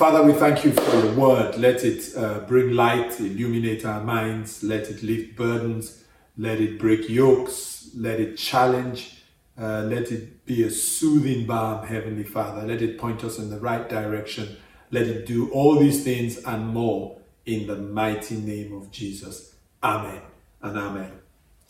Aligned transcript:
Father, 0.00 0.22
we 0.22 0.32
thank 0.32 0.64
you 0.64 0.72
for 0.72 0.96
your 0.96 1.12
word. 1.12 1.58
Let 1.58 1.84
it 1.84 2.16
uh, 2.16 2.40
bring 2.46 2.70
light, 2.70 3.20
illuminate 3.20 3.84
our 3.84 4.02
minds, 4.02 4.62
let 4.62 4.88
it 4.88 5.02
lift 5.02 5.36
burdens, 5.36 6.04
let 6.38 6.58
it 6.58 6.78
break 6.78 7.10
yokes, 7.10 7.90
let 7.94 8.18
it 8.18 8.38
challenge, 8.38 9.22
uh, 9.60 9.82
let 9.82 10.10
it 10.10 10.46
be 10.46 10.62
a 10.62 10.70
soothing 10.70 11.46
balm, 11.46 11.86
Heavenly 11.86 12.22
Father. 12.22 12.66
Let 12.66 12.80
it 12.80 12.96
point 12.96 13.22
us 13.24 13.38
in 13.38 13.50
the 13.50 13.58
right 13.58 13.90
direction. 13.90 14.56
Let 14.90 15.06
it 15.06 15.26
do 15.26 15.50
all 15.50 15.78
these 15.78 16.02
things 16.02 16.38
and 16.44 16.68
more 16.68 17.18
in 17.44 17.66
the 17.66 17.76
mighty 17.76 18.36
name 18.36 18.72
of 18.72 18.90
Jesus. 18.90 19.54
Amen 19.82 20.22
and 20.62 20.78
amen. 20.78 21.12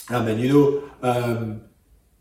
Amen. 0.09 0.39
You 0.39 0.53
know, 0.53 0.91
um, 1.03 1.63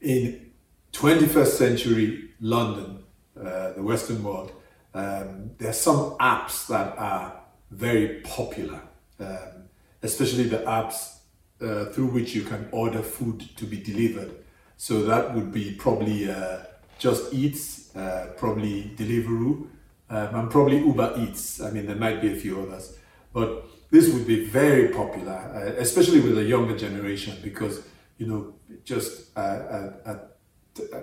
in 0.01 0.49
21st 0.91 1.51
century 1.51 2.31
London, 2.41 3.03
uh, 3.39 3.73
the 3.73 3.83
Western 3.83 4.23
world, 4.23 4.53
um, 4.99 5.51
there 5.57 5.69
are 5.69 5.81
some 5.89 6.17
apps 6.19 6.67
that 6.67 6.97
are 6.97 7.41
very 7.71 8.21
popular, 8.21 8.81
um, 9.19 9.69
especially 10.01 10.43
the 10.43 10.59
apps 10.59 11.19
uh, 11.61 11.85
through 11.85 12.07
which 12.07 12.35
you 12.35 12.43
can 12.43 12.67
order 12.71 13.01
food 13.01 13.39
to 13.57 13.65
be 13.65 13.77
delivered. 13.77 14.31
So 14.77 15.03
that 15.03 15.33
would 15.35 15.51
be 15.51 15.75
probably 15.75 16.29
uh, 16.29 16.59
Just 16.97 17.33
Eats, 17.33 17.95
uh, 17.95 18.33
probably 18.37 18.91
Deliveroo, 18.95 19.67
um, 20.09 20.35
and 20.35 20.51
probably 20.51 20.79
Uber 20.79 21.15
Eats. 21.17 21.61
I 21.61 21.71
mean, 21.71 21.85
there 21.85 21.95
might 21.95 22.21
be 22.21 22.33
a 22.33 22.35
few 22.35 22.61
others, 22.61 22.97
but 23.33 23.65
this 23.91 24.13
would 24.13 24.27
be 24.27 24.45
very 24.45 24.89
popular, 24.89 25.33
uh, 25.33 25.81
especially 25.81 26.19
with 26.19 26.35
the 26.35 26.43
younger 26.43 26.77
generation, 26.77 27.37
because 27.41 27.83
you 28.17 28.27
know, 28.27 28.53
just 28.83 29.37
at, 29.37 30.01
at, 30.05 30.37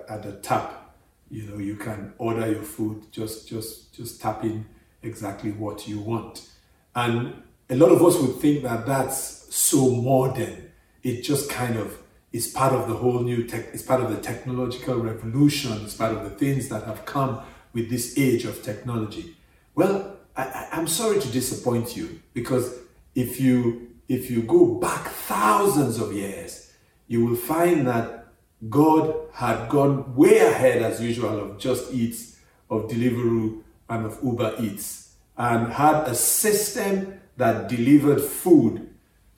at 0.08 0.22
the 0.22 0.32
tap 0.42 0.85
you 1.30 1.42
know 1.44 1.58
you 1.58 1.76
can 1.76 2.12
order 2.18 2.46
your 2.46 2.62
food 2.62 3.10
just 3.12 3.48
just 3.48 3.94
just 3.94 4.20
tap 4.20 4.44
in 4.44 4.66
exactly 5.02 5.52
what 5.52 5.88
you 5.88 6.00
want. 6.00 6.48
And 6.94 7.42
a 7.68 7.76
lot 7.76 7.90
of 7.90 8.02
us 8.02 8.18
would 8.20 8.36
think 8.36 8.62
that 8.62 8.86
that's 8.86 9.54
so 9.54 9.90
modern. 9.90 10.70
It 11.02 11.22
just 11.22 11.50
kind 11.50 11.76
of 11.76 11.98
is 12.32 12.48
part 12.48 12.72
of 12.72 12.88
the 12.88 12.94
whole 12.94 13.20
new 13.20 13.44
tech 13.44 13.66
it's 13.72 13.82
part 13.82 14.02
of 14.02 14.10
the 14.10 14.20
technological 14.20 14.96
revolution 14.96 15.72
it's 15.84 15.94
part 15.94 16.12
of 16.12 16.24
the 16.24 16.30
things 16.30 16.68
that 16.68 16.84
have 16.84 17.04
come 17.06 17.40
with 17.72 17.88
this 17.88 18.18
age 18.18 18.44
of 18.44 18.62
technology. 18.62 19.36
Well 19.74 20.16
I, 20.36 20.68
i'm 20.72 20.86
sorry 20.86 21.18
to 21.20 21.28
disappoint 21.28 21.96
you 21.96 22.20
because 22.34 22.78
if 23.14 23.40
you 23.40 23.88
if 24.08 24.30
you 24.30 24.42
go 24.42 24.74
back 24.74 25.08
thousands 25.08 25.98
of 25.98 26.12
years 26.12 26.72
you 27.08 27.24
will 27.24 27.36
find 27.36 27.86
that 27.86 28.25
God 28.68 29.14
had 29.32 29.68
gone 29.68 30.14
way 30.16 30.38
ahead, 30.38 30.82
as 30.82 31.00
usual, 31.00 31.38
of 31.38 31.58
Just 31.58 31.92
Eats, 31.92 32.38
of 32.70 32.88
Deliveroo, 32.88 33.62
and 33.88 34.06
of 34.06 34.18
Uber 34.22 34.54
Eats, 34.58 35.14
and 35.36 35.72
had 35.72 36.04
a 36.08 36.14
system 36.14 37.20
that 37.36 37.68
delivered 37.68 38.20
food 38.20 38.88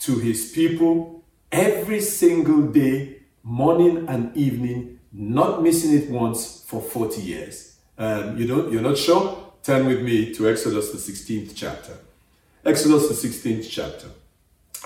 to 0.00 0.18
his 0.18 0.52
people 0.52 1.24
every 1.50 2.00
single 2.00 2.62
day, 2.62 3.16
morning 3.42 4.06
and 4.08 4.34
evening, 4.36 5.00
not 5.12 5.62
missing 5.62 5.94
it 5.94 6.10
once 6.10 6.62
for 6.66 6.80
40 6.80 7.20
years. 7.20 7.76
Um, 7.96 8.38
you 8.38 8.46
don't, 8.46 8.72
you're 8.72 8.82
not 8.82 8.96
sure? 8.96 9.52
Turn 9.64 9.86
with 9.86 10.02
me 10.02 10.32
to 10.34 10.48
Exodus, 10.48 10.92
the 10.92 10.98
16th 10.98 11.52
chapter. 11.56 11.98
Exodus, 12.64 13.08
the 13.08 13.28
16th 13.28 13.68
chapter. 13.68 14.06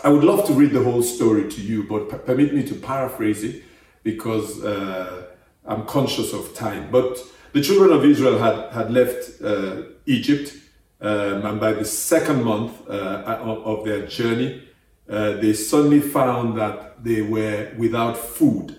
I 0.03 0.09
would 0.09 0.25
love 0.25 0.47
to 0.47 0.55
read 0.55 0.73
the 0.73 0.83
whole 0.83 1.03
story 1.03 1.51
to 1.51 1.61
you, 1.61 1.85
but 1.85 2.11
p- 2.11 2.17
permit 2.17 2.55
me 2.55 2.63
to 2.65 2.75
paraphrase 2.75 3.45
it 3.45 3.63
because 4.03 4.63
uh, 4.63 5.27
I'm 5.65 5.85
conscious 5.87 6.33
of 6.33 6.55
time. 6.55 6.91
But 6.91 7.19
the 7.53 7.61
children 7.61 7.93
of 7.93 8.05
Israel 8.05 8.39
had, 8.39 8.73
had 8.73 8.91
left 8.91 9.43
uh, 9.43 9.83
Egypt, 10.07 10.55
um, 11.01 11.45
and 11.47 11.61
by 11.61 11.73
the 11.73 11.85
second 11.85 12.45
month 12.45 12.89
uh, 12.89 13.39
of 13.65 13.85
their 13.85 14.07
journey, 14.07 14.63
uh, 15.09 15.33
they 15.33 15.53
suddenly 15.53 16.01
found 16.01 16.57
that 16.59 17.03
they 17.03 17.23
were 17.23 17.73
without 17.77 18.17
food. 18.17 18.77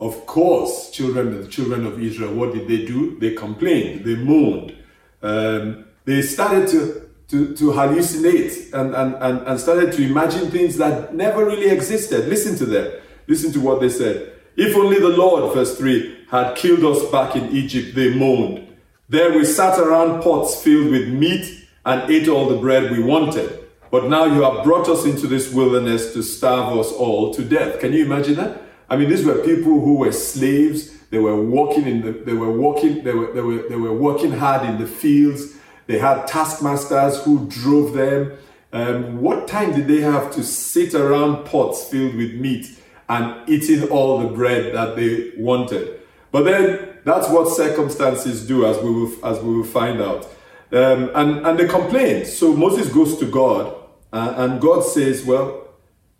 Of 0.00 0.26
course, 0.26 0.90
children, 0.90 1.42
the 1.42 1.46
children 1.46 1.86
of 1.86 2.02
Israel, 2.02 2.34
what 2.34 2.52
did 2.52 2.66
they 2.66 2.84
do? 2.84 3.18
They 3.20 3.34
complained, 3.34 4.04
they 4.04 4.16
moaned. 4.16 4.76
Um, 5.22 5.84
they 6.04 6.22
started 6.22 6.68
to, 6.70 7.08
to, 7.28 7.54
to 7.54 7.64
hallucinate 7.70 8.72
and, 8.72 8.94
and, 8.94 9.14
and, 9.14 9.46
and 9.46 9.60
started 9.60 9.92
to 9.92 10.02
imagine 10.04 10.50
things 10.50 10.76
that 10.78 11.14
never 11.14 11.44
really 11.44 11.68
existed. 11.68 12.28
Listen 12.28 12.56
to 12.56 12.66
them. 12.66 13.00
Listen 13.28 13.52
to 13.52 13.60
what 13.60 13.80
they 13.80 13.88
said. 13.88 14.32
If 14.56 14.76
only 14.76 14.98
the 14.98 15.08
Lord, 15.08 15.54
verse 15.54 15.78
3, 15.78 16.26
had 16.30 16.56
killed 16.56 16.84
us 16.84 17.10
back 17.10 17.36
in 17.36 17.54
Egypt, 17.56 17.94
they 17.94 18.14
moaned. 18.14 18.68
There 19.08 19.32
we 19.32 19.44
sat 19.44 19.78
around 19.78 20.22
pots 20.22 20.62
filled 20.62 20.90
with 20.90 21.08
meat 21.08 21.66
and 21.84 22.10
ate 22.10 22.28
all 22.28 22.48
the 22.48 22.56
bread 22.56 22.90
we 22.90 23.02
wanted. 23.02 23.58
But 23.90 24.08
now 24.08 24.24
you 24.24 24.42
have 24.42 24.64
brought 24.64 24.88
us 24.88 25.04
into 25.04 25.26
this 25.26 25.52
wilderness 25.52 26.12
to 26.14 26.22
starve 26.22 26.78
us 26.78 26.90
all 26.92 27.34
to 27.34 27.44
death. 27.44 27.80
Can 27.80 27.92
you 27.92 28.04
imagine 28.04 28.36
that? 28.36 28.62
I 28.88 28.96
mean, 28.96 29.10
these 29.10 29.24
were 29.24 29.38
people 29.44 29.80
who 29.80 29.96
were 29.96 30.12
slaves. 30.12 30.98
They 31.10 31.18
were 31.18 31.42
walking 31.42 31.86
in 31.86 32.02
the, 32.02 32.12
they 32.12 32.32
were 32.32 32.52
walking, 32.52 33.04
they 33.04 33.12
were, 33.12 33.32
they 33.32 33.42
were, 33.42 33.68
they 33.68 33.76
were 33.76 33.92
working 33.92 34.32
hard 34.32 34.68
in 34.68 34.78
the 34.78 34.86
fields. 34.86 35.54
They 35.86 35.98
had 35.98 36.26
taskmasters 36.26 37.22
who 37.24 37.46
drove 37.48 37.92
them. 37.92 38.32
Um, 38.72 39.20
what 39.20 39.48
time 39.48 39.74
did 39.74 39.88
they 39.88 40.00
have 40.00 40.30
to 40.34 40.42
sit 40.42 40.94
around 40.94 41.44
pots 41.44 41.84
filled 41.84 42.14
with 42.14 42.34
meat 42.34 42.78
and 43.12 43.46
eating 43.46 43.88
all 43.90 44.18
the 44.18 44.28
bread 44.28 44.74
that 44.74 44.96
they 44.96 45.32
wanted. 45.36 46.00
But 46.30 46.44
then 46.44 46.98
that's 47.04 47.28
what 47.28 47.46
circumstances 47.54 48.46
do, 48.46 48.64
as 48.64 48.78
we 48.78 48.90
will, 48.90 49.26
as 49.26 49.38
we 49.40 49.54
will 49.54 49.64
find 49.64 50.00
out. 50.00 50.24
Um, 50.72 51.10
and, 51.14 51.46
and 51.46 51.58
they 51.58 51.68
complained. 51.68 52.26
So 52.26 52.54
Moses 52.56 52.88
goes 52.90 53.18
to 53.18 53.26
God, 53.26 53.74
uh, 54.14 54.34
and 54.38 54.60
God 54.62 54.80
says, 54.82 55.24
Well, 55.26 55.68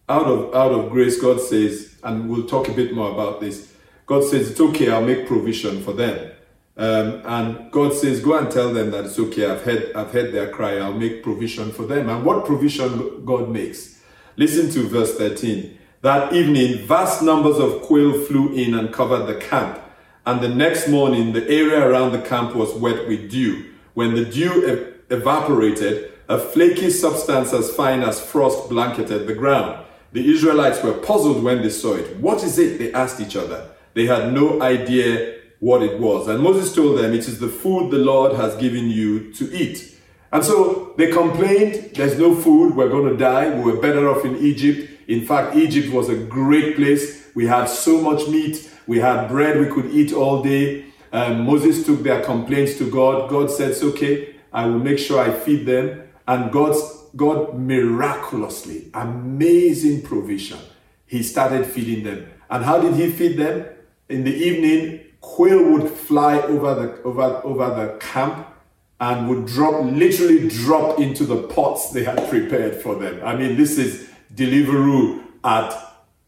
out 0.07 0.27
of, 0.27 0.55
out 0.55 0.73
of 0.73 0.91
grace, 0.91 1.19
God 1.19 1.41
says, 1.41 1.97
and 2.03 2.29
we'll 2.29 2.47
talk 2.47 2.69
a 2.69 2.73
bit 2.73 2.95
more 2.95 3.11
about 3.11 3.41
this. 3.41 3.73
God 4.05 4.25
says, 4.25 4.51
It's 4.51 4.61
okay, 4.61 4.91
I'll 4.91 5.03
make 5.03 5.27
provision 5.27 5.83
for 5.83 5.95
them. 5.95 6.31
Um, 6.77 7.23
and 7.25 7.73
God 7.73 7.95
says, 7.95 8.21
Go 8.21 8.37
and 8.37 8.51
tell 8.51 8.71
them 8.71 8.91
that 8.91 9.07
it's 9.07 9.19
okay, 9.19 9.47
I've 9.51 9.63
heard, 9.63 9.93
I've 9.95 10.11
heard 10.11 10.35
their 10.35 10.51
cry, 10.51 10.77
I'll 10.77 10.93
make 10.93 11.23
provision 11.23 11.73
for 11.73 11.87
them. 11.87 12.11
And 12.11 12.23
what 12.23 12.45
provision 12.45 13.25
God 13.25 13.49
makes? 13.49 14.03
Listen 14.37 14.71
to 14.73 14.87
verse 14.89 15.17
13. 15.17 15.79
That 16.03 16.33
evening, 16.33 16.85
vast 16.85 17.23
numbers 17.23 17.59
of 17.59 17.83
quail 17.83 18.25
flew 18.25 18.53
in 18.55 18.75
and 18.75 18.93
covered 18.93 19.27
the 19.27 19.37
camp. 19.37 19.81
And 20.27 20.41
the 20.41 20.49
next 20.49 20.89
morning, 20.89 21.33
the 21.33 21.49
area 21.49 21.79
around 21.79 22.11
the 22.11 22.21
camp 22.21 22.57
was 22.57 22.75
wet 22.75 23.07
with 23.07 23.31
dew. 23.31 23.71
When 23.95 24.17
the 24.17 24.25
dew 24.25 24.67
ev- 24.67 25.21
evaporated, 25.21 26.11
a 26.29 26.41
flaky 26.41 26.91
substance 26.91 27.53
as 27.53 27.73
fine 27.73 28.03
as 28.03 28.21
frost 28.21 28.69
blanketed 28.69 29.29
the 29.29 29.35
ground. 29.35 29.85
The 30.11 30.29
Israelites 30.29 30.83
were 30.83 30.95
puzzled 30.95 31.45
when 31.45 31.63
they 31.63 31.71
saw 31.71 31.95
it. 31.95 32.17
What 32.17 32.43
is 32.43 32.59
it? 32.59 32.81
They 32.81 32.93
asked 32.93 33.21
each 33.21 33.37
other. 33.37 33.69
They 33.95 34.07
had 34.07 34.33
no 34.33 34.61
idea 34.61 35.37
what 35.61 35.85
it 35.85 36.01
was. 36.01 36.27
And 36.27 36.43
Moses 36.43 36.75
told 36.75 36.99
them, 36.99 37.13
It 37.13 37.29
is 37.29 37.39
the 37.39 37.47
food 37.47 37.93
the 37.93 37.99
Lord 37.99 38.33
has 38.33 38.57
given 38.57 38.91
you 38.91 39.33
to 39.35 39.57
eat. 39.57 39.97
And 40.33 40.43
so 40.43 40.95
they 40.99 41.13
complained, 41.13 41.93
There's 41.95 42.19
no 42.19 42.35
food, 42.35 42.75
we're 42.75 42.89
going 42.89 43.09
to 43.09 43.17
die, 43.17 43.51
we 43.55 43.71
were 43.71 43.81
better 43.81 44.09
off 44.09 44.25
in 44.25 44.37
Egypt. 44.39 44.92
In 45.09 45.25
fact, 45.25 45.57
Egypt 45.57 45.93
was 45.93 46.09
a 46.09 46.17
great 46.17 46.77
place. 46.77 47.29
We 47.35 47.47
had 47.47 47.67
so 47.67 48.01
much 48.01 48.29
meat. 48.29 48.71
We 48.87 48.99
had 48.99 49.29
bread 49.29 49.59
we 49.59 49.67
could 49.67 49.87
eat 49.87 50.13
all 50.13 50.43
day. 50.43 50.87
Um, 51.13 51.45
Moses 51.45 51.85
took 51.85 52.03
their 52.03 52.23
complaints 52.23 52.79
to 52.79 52.91
God. 52.91 53.29
God 53.31 53.51
It's 53.51 53.83
okay. 53.83 54.37
I 54.53 54.67
will 54.67 54.79
make 54.79 54.99
sure 54.99 55.21
I 55.21 55.31
feed 55.31 55.67
them. 55.67 56.03
And 56.27 56.53
God's, 56.53 56.81
God 57.17 57.59
miraculously, 57.59 58.91
amazing 58.95 60.03
provision. 60.03 60.59
He 61.07 61.23
started 61.23 61.67
feeding 61.67 62.05
them. 62.05 62.29
And 62.49 62.65
how 62.65 62.81
did 62.81 62.95
he 62.95 63.11
feed 63.11 63.37
them? 63.39 63.67
In 64.09 64.25
the 64.25 64.35
evening, 64.35 65.01
quail 65.21 65.63
would 65.73 65.91
fly 65.91 66.39
over 66.41 66.75
the, 66.75 67.03
over, 67.03 67.41
over 67.45 67.75
the 67.75 67.99
camp 67.99 68.47
and 69.01 69.29
would 69.29 69.47
drop, 69.47 69.85
literally 69.85 70.49
drop 70.49 71.01
into 71.01 71.25
the 71.25 71.43
pots 71.49 71.91
they 71.91 72.05
had 72.05 72.29
prepared 72.29 72.77
for 72.77 72.95
them. 72.95 73.21
I 73.25 73.35
mean, 73.35 73.57
this 73.57 73.79
is 73.79 74.09
Deliveroo 74.35 75.25
at 75.45 75.75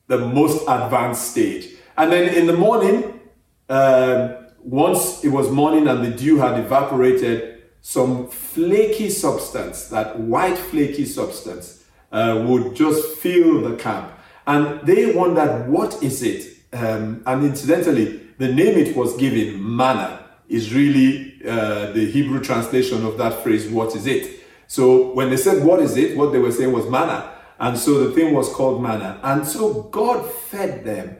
the 0.06 0.18
most 0.18 0.62
advanced 0.68 1.30
stage. 1.30 1.68
And 1.96 2.12
then 2.12 2.34
in 2.34 2.46
the 2.46 2.56
morning, 2.56 3.20
um, 3.68 4.36
once 4.62 5.24
it 5.24 5.28
was 5.28 5.50
morning 5.50 5.88
and 5.88 6.04
the 6.04 6.10
dew 6.10 6.38
had 6.38 6.58
evaporated, 6.58 7.62
some 7.80 8.28
flaky 8.28 9.10
substance, 9.10 9.88
that 9.88 10.18
white 10.18 10.56
flaky 10.56 11.04
substance, 11.04 11.84
uh, 12.12 12.42
would 12.46 12.74
just 12.74 13.16
fill 13.18 13.60
the 13.60 13.76
camp. 13.76 14.10
And 14.46 14.80
they 14.86 15.12
wondered, 15.12 15.68
what 15.68 16.02
is 16.02 16.22
it? 16.22 16.56
Um, 16.72 17.22
and 17.26 17.44
incidentally, 17.44 18.20
the 18.38 18.48
name 18.48 18.78
it 18.78 18.96
was 18.96 19.16
given, 19.16 19.76
manna, 19.76 20.24
is 20.48 20.74
really 20.74 21.40
uh, 21.46 21.92
the 21.92 22.10
Hebrew 22.10 22.40
translation 22.40 23.04
of 23.04 23.16
that 23.18 23.42
phrase, 23.42 23.68
what 23.68 23.94
is 23.94 24.06
it? 24.06 24.40
So 24.66 25.12
when 25.12 25.30
they 25.30 25.36
said, 25.36 25.64
what 25.64 25.80
is 25.80 25.96
it? 25.96 26.16
What 26.16 26.32
they 26.32 26.38
were 26.38 26.52
saying 26.52 26.72
was 26.72 26.88
manna. 26.88 27.33
And 27.58 27.78
so 27.78 28.04
the 28.04 28.14
thing 28.14 28.34
was 28.34 28.48
called 28.52 28.82
manna. 28.82 29.20
And 29.22 29.46
so 29.46 29.82
God 29.84 30.28
fed 30.30 30.84
them 30.84 31.16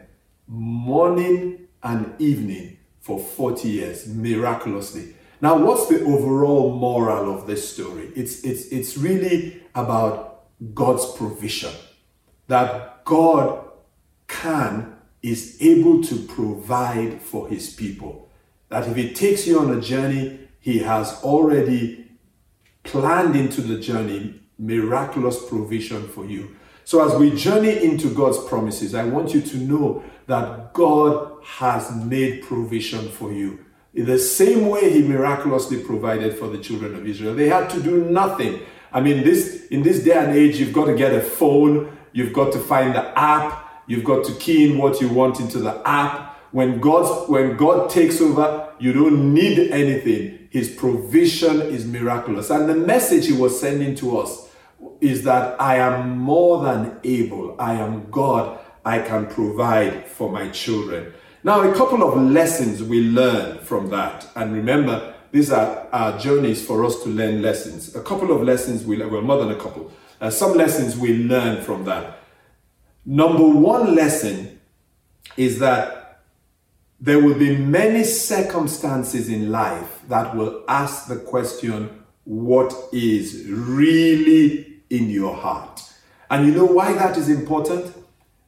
morning 0.47 1.69
and 1.83 2.15
evening 2.21 2.79
for 3.01 3.19
40 3.19 3.69
years, 3.69 4.09
miraculously. 4.09 5.15
Now, 5.41 5.59
what's 5.59 5.87
the 5.89 6.03
overall 6.05 6.75
moral 6.75 7.33
of 7.33 7.47
this 7.47 7.73
story? 7.73 8.11
It's, 8.17 8.43
it's, 8.45 8.67
it's 8.69 8.97
really 8.97 9.63
about 9.75 10.47
God's 10.75 11.13
provision. 11.13 11.73
That 12.49 13.05
God 13.05 13.65
can, 14.27 14.97
is 15.23 15.59
able 15.61 16.03
to 16.05 16.17
provide 16.17 17.21
for 17.21 17.49
his 17.49 17.73
people. 17.73 18.31
That 18.71 18.89
if 18.89 18.97
he 18.97 19.13
takes 19.13 19.47
you 19.47 19.61
on 19.61 19.77
a 19.77 19.81
journey, 19.81 20.41
he 20.61 20.79
has 20.79 21.23
already 21.23 22.07
planned 22.83 23.37
into 23.37 23.61
the 23.61 23.79
journey 23.79 24.41
miraculous 24.65 25.45
provision 25.49 26.09
for 26.09 26.25
you. 26.25 26.57
So, 26.85 27.07
as 27.07 27.19
we 27.19 27.35
journey 27.35 27.83
into 27.83 28.13
God's 28.13 28.39
promises, 28.45 28.95
I 28.95 29.05
want 29.05 29.33
you 29.33 29.41
to 29.41 29.57
know 29.57 30.05
that 30.27 30.73
God 30.75 31.43
has 31.45 31.95
made 31.95 32.43
provision 32.43 33.11
for 33.11 33.33
you. 33.33 33.65
In 33.95 34.07
the 34.07 34.19
same 34.19 34.69
way 34.69 34.93
He 34.93 35.03
miraculously 35.03 35.83
provided 35.83 36.37
for 36.37 36.49
the 36.49 36.59
children 36.59 36.95
of 36.95 37.07
Israel, 37.07 37.35
they 37.35 37.49
had 37.49 37.71
to 37.71 37.83
do 37.83 38.05
nothing. 38.05 38.61
I 38.93 39.01
mean, 39.01 39.25
this 39.25 39.67
in 39.69 39.83
this 39.83 40.05
day 40.05 40.13
and 40.13 40.37
age, 40.37 40.59
you've 40.59 40.73
got 40.73 40.87
to 40.87 40.95
get 40.95 41.13
a 41.13 41.21
phone, 41.21 41.97
you've 42.13 42.33
got 42.33 42.53
to 42.53 42.59
find 42.59 42.95
the 42.95 43.19
app, 43.19 43.83
you've 43.87 44.05
got 44.05 44.25
to 44.27 44.35
key 44.35 44.71
in 44.71 44.79
what 44.79 45.01
you 45.01 45.09
want 45.09 45.41
into 45.41 45.59
the 45.59 45.81
app. 45.89 46.37
When 46.53 46.81
God 46.81 47.29
when 47.31 47.57
God 47.57 47.89
takes 47.91 48.21
over, 48.21 48.73
you 48.79 48.93
don't 48.93 49.33
need 49.33 49.71
anything. 49.71 50.49
His 50.51 50.69
provision 50.69 51.63
is 51.63 51.87
miraculous. 51.87 52.51
And 52.51 52.69
the 52.69 52.75
message 52.75 53.27
He 53.27 53.33
was 53.33 53.59
sending 53.59 53.95
to 53.97 54.19
us 54.19 54.44
is 55.01 55.25
that 55.25 55.61
I 55.61 55.77
am 55.77 56.19
more 56.19 56.63
than 56.63 56.99
able. 57.05 57.57
I 57.59 57.75
am 57.75 58.11
God. 58.11 58.59
I 58.85 58.99
can 58.99 59.27
provide 59.27 60.07
for 60.07 60.31
my 60.31 60.49
children. 60.51 61.13
Now, 61.43 61.63
a 61.63 61.75
couple 61.75 62.03
of 62.03 62.21
lessons 62.21 62.83
we 62.83 63.03
learn 63.03 63.59
from 63.59 63.91
that. 63.91 64.29
And 64.35 64.53
remember, 64.55 65.15
these 65.31 65.51
are 65.51 65.89
our 65.93 66.19
journeys 66.19 66.65
for 66.65 66.85
us 66.85 67.03
to 67.03 67.09
learn 67.09 67.43
lessons. 67.43 67.95
A 67.95 68.03
couple 68.03 68.31
of 68.31 68.43
lessons 68.43 68.85
we 68.85 68.97
learn, 68.97 69.11
well, 69.11 69.23
more 69.23 69.39
than 69.39 69.51
a 69.51 69.57
couple. 69.57 69.91
Uh, 70.21 70.31
some 70.31 70.57
lessons 70.57 70.97
we 70.97 71.25
learn 71.25 71.63
from 71.63 71.85
that. 71.85 72.19
Number 73.05 73.47
one 73.47 73.95
lesson 73.95 74.61
is 75.37 75.59
that 75.59 76.23
there 77.01 77.19
will 77.19 77.39
be 77.39 77.57
many 77.57 78.05
circumstances 78.05 79.29
in 79.29 79.51
life 79.51 80.01
that 80.09 80.35
will 80.35 80.65
ask 80.69 81.09
the 81.09 81.17
question, 81.17 82.05
what 82.25 82.73
is 82.93 83.45
really 83.49 84.74
in 84.91 85.11
your 85.11 85.35
heart. 85.35 85.83
And 86.31 86.47
you 86.47 86.53
know 86.53 86.65
why 86.65 86.93
that 86.95 87.17
is 87.17 87.29
important? 87.29 87.95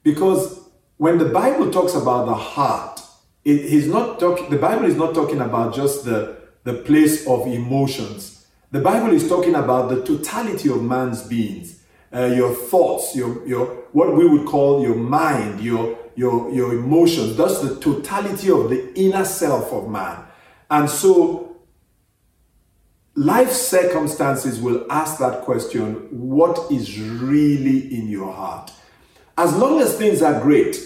Because 0.02 0.60
when 0.96 1.18
the 1.18 1.26
Bible 1.26 1.70
talks 1.70 1.94
about 1.94 2.26
the 2.26 2.34
heart, 2.34 3.00
it 3.44 3.60
is 3.60 3.86
not 3.86 4.18
talking 4.18 4.50
the 4.50 4.58
Bible 4.58 4.86
is 4.86 4.96
not 4.96 5.14
talking 5.14 5.40
about 5.40 5.74
just 5.74 6.04
the, 6.04 6.36
the 6.64 6.74
place 6.74 7.26
of 7.26 7.46
emotions. 7.46 8.46
The 8.72 8.80
Bible 8.80 9.12
is 9.12 9.28
talking 9.28 9.54
about 9.54 9.88
the 9.88 10.04
totality 10.04 10.68
of 10.68 10.82
man's 10.82 11.22
beings, 11.22 11.82
uh, 12.12 12.24
your 12.26 12.54
thoughts, 12.54 13.14
your 13.14 13.46
your 13.46 13.66
what 13.92 14.16
we 14.16 14.26
would 14.26 14.46
call 14.46 14.82
your 14.82 14.96
mind, 14.96 15.60
your 15.60 15.96
your 16.16 16.50
your 16.50 16.72
emotions. 16.72 17.36
That's 17.36 17.60
the 17.60 17.78
totality 17.78 18.50
of 18.50 18.70
the 18.70 18.92
inner 18.98 19.24
self 19.24 19.72
of 19.72 19.88
man. 19.88 20.24
And 20.70 20.90
so 20.90 21.55
life 23.16 23.50
circumstances 23.50 24.60
will 24.60 24.86
ask 24.90 25.18
that 25.18 25.40
question 25.42 25.94
what 26.10 26.70
is 26.70 27.00
really 27.00 27.94
in 27.94 28.08
your 28.08 28.32
heart? 28.32 28.70
As 29.38 29.56
long 29.56 29.80
as 29.80 29.96
things 29.96 30.22
are 30.22 30.40
great, 30.40 30.76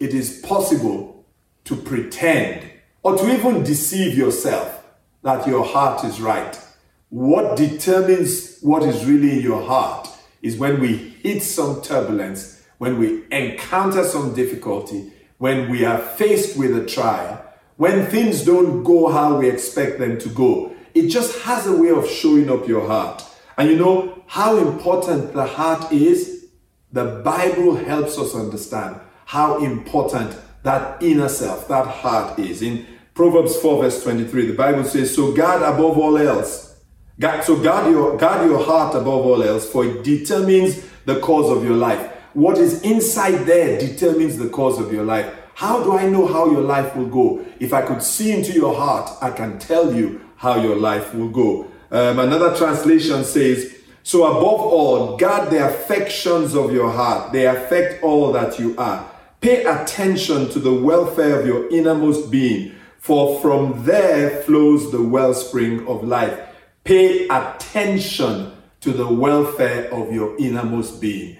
it 0.00 0.12
is 0.12 0.40
possible 0.40 1.24
to 1.64 1.76
pretend 1.76 2.68
or 3.02 3.16
to 3.16 3.32
even 3.32 3.62
deceive 3.62 4.16
yourself 4.16 4.84
that 5.22 5.46
your 5.46 5.64
heart 5.64 6.04
is 6.04 6.20
right. 6.20 6.60
What 7.08 7.56
determines 7.56 8.58
what 8.60 8.82
is 8.82 9.04
really 9.04 9.38
in 9.38 9.40
your 9.40 9.64
heart 9.64 10.08
is 10.42 10.56
when 10.56 10.80
we 10.80 10.96
hit 10.96 11.42
some 11.42 11.82
turbulence, 11.82 12.62
when 12.78 12.98
we 12.98 13.24
encounter 13.30 14.04
some 14.04 14.34
difficulty, 14.34 15.12
when 15.38 15.70
we 15.70 15.84
are 15.84 15.98
faced 15.98 16.56
with 16.56 16.76
a 16.76 16.84
trial, 16.84 17.44
when 17.76 18.06
things 18.06 18.44
don't 18.44 18.82
go 18.82 19.08
how 19.10 19.38
we 19.38 19.48
expect 19.48 19.98
them 19.98 20.18
to 20.18 20.28
go 20.30 20.75
it 20.96 21.08
just 21.08 21.40
has 21.40 21.66
a 21.66 21.76
way 21.76 21.90
of 21.90 22.08
showing 22.08 22.50
up 22.50 22.66
your 22.66 22.86
heart. 22.86 23.22
And 23.58 23.68
you 23.68 23.76
know 23.76 24.22
how 24.26 24.56
important 24.56 25.34
the 25.34 25.44
heart 25.44 25.92
is? 25.92 26.46
The 26.90 27.20
Bible 27.22 27.76
helps 27.76 28.18
us 28.18 28.34
understand 28.34 28.98
how 29.26 29.62
important 29.62 30.34
that 30.62 31.02
inner 31.02 31.28
self, 31.28 31.68
that 31.68 31.86
heart 31.86 32.38
is. 32.38 32.62
In 32.62 32.86
Proverbs 33.12 33.56
4, 33.56 33.82
verse 33.82 34.02
23, 34.02 34.46
the 34.46 34.54
Bible 34.54 34.84
says, 34.84 35.14
So 35.14 35.32
guard 35.32 35.60
above 35.60 35.98
all 35.98 36.16
else. 36.16 36.80
God, 37.20 37.42
so 37.42 37.62
guard 37.62 37.90
your, 37.90 38.16
guard 38.16 38.48
your 38.48 38.64
heart 38.64 38.94
above 38.94 39.26
all 39.26 39.42
else, 39.42 39.70
for 39.70 39.84
it 39.84 40.02
determines 40.02 40.82
the 41.04 41.20
cause 41.20 41.54
of 41.54 41.62
your 41.62 41.76
life. 41.76 42.10
What 42.32 42.56
is 42.56 42.80
inside 42.82 43.44
there 43.44 43.78
determines 43.78 44.38
the 44.38 44.48
cause 44.48 44.80
of 44.80 44.92
your 44.92 45.04
life. 45.04 45.30
How 45.54 45.82
do 45.82 45.92
I 45.92 46.08
know 46.08 46.26
how 46.26 46.50
your 46.50 46.60
life 46.62 46.96
will 46.96 47.06
go? 47.06 47.44
If 47.60 47.72
I 47.72 47.82
could 47.82 48.02
see 48.02 48.32
into 48.32 48.52
your 48.52 48.74
heart, 48.74 49.10
I 49.22 49.30
can 49.30 49.58
tell 49.58 49.94
you 49.94 50.25
how 50.36 50.60
your 50.60 50.76
life 50.76 51.14
will 51.14 51.28
go. 51.28 51.70
Um, 51.90 52.18
another 52.18 52.56
translation 52.56 53.24
says, 53.24 53.76
So 54.02 54.24
above 54.24 54.60
all, 54.60 55.16
guard 55.16 55.50
the 55.50 55.66
affections 55.66 56.54
of 56.54 56.72
your 56.72 56.90
heart. 56.90 57.32
They 57.32 57.46
affect 57.46 58.02
all 58.02 58.32
that 58.32 58.58
you 58.58 58.76
are. 58.76 59.10
Pay 59.40 59.64
attention 59.64 60.48
to 60.50 60.58
the 60.58 60.72
welfare 60.72 61.40
of 61.40 61.46
your 61.46 61.68
innermost 61.70 62.30
being, 62.30 62.74
for 62.98 63.40
from 63.40 63.84
there 63.84 64.42
flows 64.42 64.90
the 64.90 65.02
wellspring 65.02 65.86
of 65.86 66.02
life. 66.02 66.38
Pay 66.84 67.28
attention 67.28 68.52
to 68.80 68.92
the 68.92 69.06
welfare 69.06 69.92
of 69.92 70.12
your 70.12 70.36
innermost 70.38 71.00
being. 71.00 71.36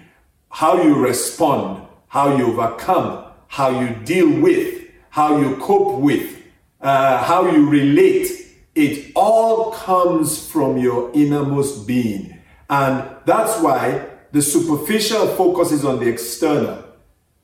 How 0.49 0.81
you 0.81 0.95
respond, 0.95 1.85
how 2.07 2.37
you 2.37 2.47
overcome, 2.47 3.25
how 3.47 3.79
you 3.79 3.95
deal 4.05 4.41
with, 4.41 4.85
how 5.09 5.39
you 5.39 5.55
cope 5.57 5.99
with, 5.99 6.41
uh, 6.81 7.23
how 7.23 7.49
you 7.49 7.69
relate 7.69 8.46
it 8.77 9.11
all 9.15 9.71
comes 9.71 10.47
from 10.47 10.77
your 10.77 11.11
innermost 11.13 11.87
being. 11.87 12.39
And 12.69 13.09
that's 13.25 13.59
why 13.61 14.05
the 14.31 14.41
superficial 14.41 15.27
focus 15.35 15.71
is 15.71 15.83
on 15.83 15.99
the 15.99 16.07
external. 16.07 16.83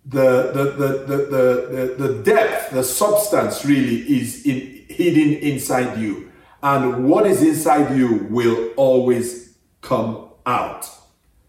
The, 0.06 0.52
the, 0.54 0.64
the, 0.64 0.88
the, 1.08 1.98
the, 1.98 2.08
the, 2.08 2.24
depth, 2.24 2.72
the 2.72 2.84
substance 2.84 3.66
really 3.66 4.02
is 4.02 4.46
in, 4.46 4.86
hidden 4.90 5.34
inside 5.42 5.98
you. 5.98 6.32
And 6.62 7.06
what 7.06 7.26
is 7.26 7.42
inside 7.42 7.98
you 7.98 8.28
will 8.30 8.72
always 8.76 9.56
come 9.82 10.30
out. 10.46 10.88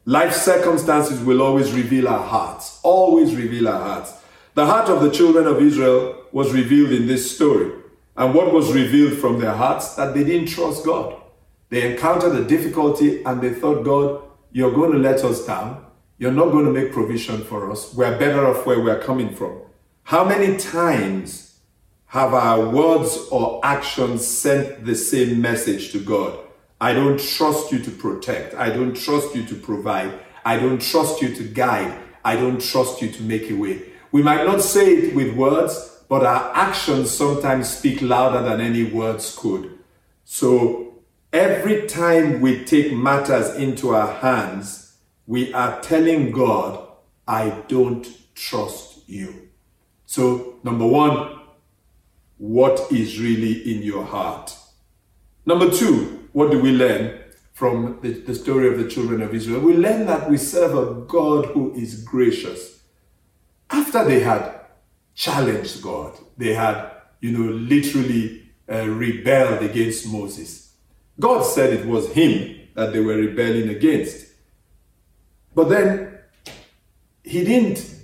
Life 0.06 0.34
circumstances 0.34 1.20
will 1.20 1.42
always 1.42 1.72
reveal 1.72 2.08
our 2.08 2.26
hearts, 2.26 2.80
always 2.82 3.34
reveal 3.34 3.68
our 3.68 3.80
hearts. 3.80 4.14
The 4.54 4.66
heart 4.66 4.88
of 4.88 5.02
the 5.02 5.10
children 5.10 5.46
of 5.46 5.60
Israel 5.60 6.24
was 6.32 6.52
revealed 6.52 6.92
in 6.92 7.06
this 7.06 7.34
story. 7.34 7.72
And 8.16 8.34
what 8.34 8.52
was 8.52 8.72
revealed 8.72 9.18
from 9.18 9.40
their 9.40 9.54
hearts? 9.54 9.94
That 9.94 10.14
they 10.14 10.24
didn't 10.24 10.48
trust 10.48 10.84
God. 10.84 11.20
They 11.70 11.90
encountered 11.92 12.34
a 12.34 12.44
difficulty 12.44 13.22
and 13.24 13.40
they 13.40 13.52
thought, 13.52 13.84
God, 13.84 14.22
you're 14.52 14.72
going 14.72 14.92
to 14.92 14.98
let 14.98 15.24
us 15.24 15.44
down. 15.44 15.84
You're 16.18 16.32
not 16.32 16.52
going 16.52 16.66
to 16.66 16.70
make 16.70 16.92
provision 16.92 17.42
for 17.42 17.70
us. 17.70 17.92
We're 17.92 18.16
better 18.18 18.46
off 18.46 18.64
where 18.66 18.80
we're 18.80 19.02
coming 19.02 19.34
from. 19.34 19.62
How 20.04 20.24
many 20.24 20.56
times 20.56 21.58
have 22.06 22.32
our 22.34 22.68
words 22.68 23.16
or 23.32 23.60
actions 23.64 24.24
sent 24.24 24.84
the 24.84 24.94
same 24.94 25.40
message 25.40 25.90
to 25.92 25.98
God? 25.98 26.38
I 26.80 26.92
don't 26.92 27.18
trust 27.18 27.72
you 27.72 27.80
to 27.80 27.90
protect. 27.90 28.54
I 28.54 28.70
don't 28.70 28.94
trust 28.94 29.34
you 29.34 29.44
to 29.46 29.54
provide. 29.54 30.12
I 30.44 30.58
don't 30.58 30.80
trust 30.80 31.22
you 31.22 31.34
to 31.34 31.42
guide. 31.42 31.98
I 32.24 32.36
don't 32.36 32.60
trust 32.60 33.02
you 33.02 33.10
to 33.10 33.22
make 33.22 33.50
a 33.50 33.54
way. 33.54 33.82
We 34.12 34.22
might 34.22 34.46
not 34.46 34.60
say 34.60 34.94
it 34.94 35.14
with 35.14 35.34
words, 35.34 35.93
but 36.08 36.24
our 36.24 36.54
actions 36.54 37.10
sometimes 37.10 37.68
speak 37.68 38.02
louder 38.02 38.42
than 38.42 38.60
any 38.60 38.84
words 38.84 39.34
could. 39.36 39.78
So 40.24 40.94
every 41.32 41.86
time 41.86 42.40
we 42.40 42.64
take 42.64 42.92
matters 42.92 43.54
into 43.56 43.94
our 43.94 44.12
hands, 44.12 44.96
we 45.26 45.52
are 45.52 45.80
telling 45.80 46.30
God, 46.30 46.86
I 47.26 47.62
don't 47.68 48.06
trust 48.34 49.08
you. 49.08 49.48
So, 50.06 50.60
number 50.62 50.86
one, 50.86 51.40
what 52.38 52.92
is 52.92 53.18
really 53.18 53.74
in 53.74 53.82
your 53.82 54.04
heart? 54.04 54.56
Number 55.46 55.70
two, 55.70 56.28
what 56.32 56.50
do 56.50 56.60
we 56.60 56.72
learn 56.72 57.18
from 57.52 57.98
the, 58.02 58.12
the 58.12 58.34
story 58.34 58.68
of 58.68 58.78
the 58.78 58.88
children 58.88 59.22
of 59.22 59.34
Israel? 59.34 59.60
We 59.60 59.74
learn 59.74 60.06
that 60.06 60.28
we 60.28 60.36
serve 60.36 60.76
a 60.76 61.00
God 61.06 61.46
who 61.46 61.74
is 61.74 62.04
gracious. 62.04 62.74
after 63.74 64.04
they 64.04 64.20
had 64.20 64.53
challenged 65.14 65.82
God, 65.82 66.16
they 66.36 66.54
had, 66.54 66.90
you 67.20 67.32
know, 67.32 67.52
literally 67.52 68.42
uh, 68.70 68.86
rebelled 68.86 69.62
against 69.62 70.06
Moses. 70.06 70.74
God 71.20 71.42
said 71.42 71.72
it 71.72 71.86
was 71.86 72.12
him 72.12 72.68
that 72.74 72.92
they 72.92 73.00
were 73.00 73.16
rebelling 73.16 73.68
against. 73.68 74.26
But 75.54 75.68
then 75.68 76.18
he 77.22 77.44
didn't 77.44 77.94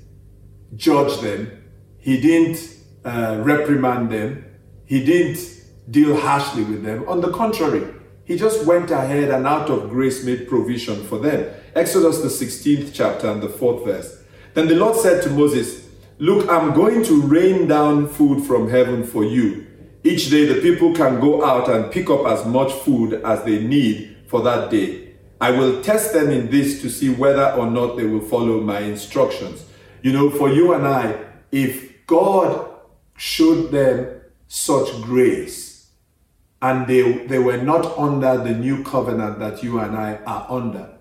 judge 0.77 1.21
them, 1.21 1.51
he 1.99 2.21
didn't 2.21 2.77
uh, 3.05 3.41
reprimand 3.43 4.11
them, 4.11 4.45
he 4.85 5.05
didn't 5.05 5.61
deal 5.91 6.17
harshly 6.17 6.63
with 6.63 6.85
them. 6.85 7.09
On 7.09 7.21
the 7.21 7.33
contrary, 7.33 7.87
he 8.25 8.37
just 8.37 8.65
went 8.65 8.91
ahead 8.93 9.31
and 9.31 9.47
out 9.47 9.69
of 9.71 9.91
grace 9.91 10.25
made 10.25 10.49
provision 10.49 11.03
for 11.05 11.19
them. 11.19 11.53
Exodus, 11.75 12.21
the 12.21 12.29
16th 12.29 12.93
chapter 12.95 13.29
and 13.29 13.43
the 13.43 13.49
4th 13.49 13.85
verse. 13.85 14.23
Then 14.55 14.69
the 14.69 14.77
Lord 14.77 14.97
said 14.97 15.23
to 15.25 15.31
Moses, 15.31 15.90
Look, 16.21 16.51
I'm 16.51 16.75
going 16.75 17.03
to 17.05 17.23
rain 17.23 17.67
down 17.67 18.07
food 18.07 18.45
from 18.45 18.69
heaven 18.69 19.05
for 19.05 19.25
you. 19.25 19.67
Each 20.05 20.29
day 20.29 20.45
the 20.45 20.61
people 20.61 20.93
can 20.95 21.19
go 21.19 21.43
out 21.43 21.71
and 21.71 21.91
pick 21.91 22.11
up 22.11 22.27
as 22.27 22.45
much 22.45 22.71
food 22.73 23.15
as 23.25 23.43
they 23.45 23.65
need 23.65 24.19
for 24.27 24.43
that 24.43 24.71
day. 24.71 25.15
I 25.41 25.51
will 25.53 25.83
test 25.83 26.13
them 26.13 26.29
in 26.29 26.51
this 26.51 26.83
to 26.83 26.91
see 26.91 27.09
whether 27.09 27.53
or 27.53 27.71
not 27.71 27.97
they 27.97 28.05
will 28.05 28.21
follow 28.21 28.61
my 28.61 28.81
instructions. 28.81 29.65
You 30.03 30.13
know, 30.13 30.29
for 30.29 30.51
you 30.51 30.75
and 30.75 30.87
I, 30.87 31.25
if 31.51 32.07
God 32.07 32.69
showed 33.17 33.71
them 33.71 34.21
such 34.47 35.01
grace 35.01 35.89
and 36.61 36.87
they, 36.87 37.25
they 37.29 37.39
were 37.39 37.57
not 37.57 37.97
under 37.97 38.37
the 38.37 38.53
new 38.53 38.85
covenant 38.85 39.39
that 39.39 39.63
you 39.63 39.79
and 39.81 39.97
I 39.97 40.17
are 40.27 40.47
under, 40.51 40.99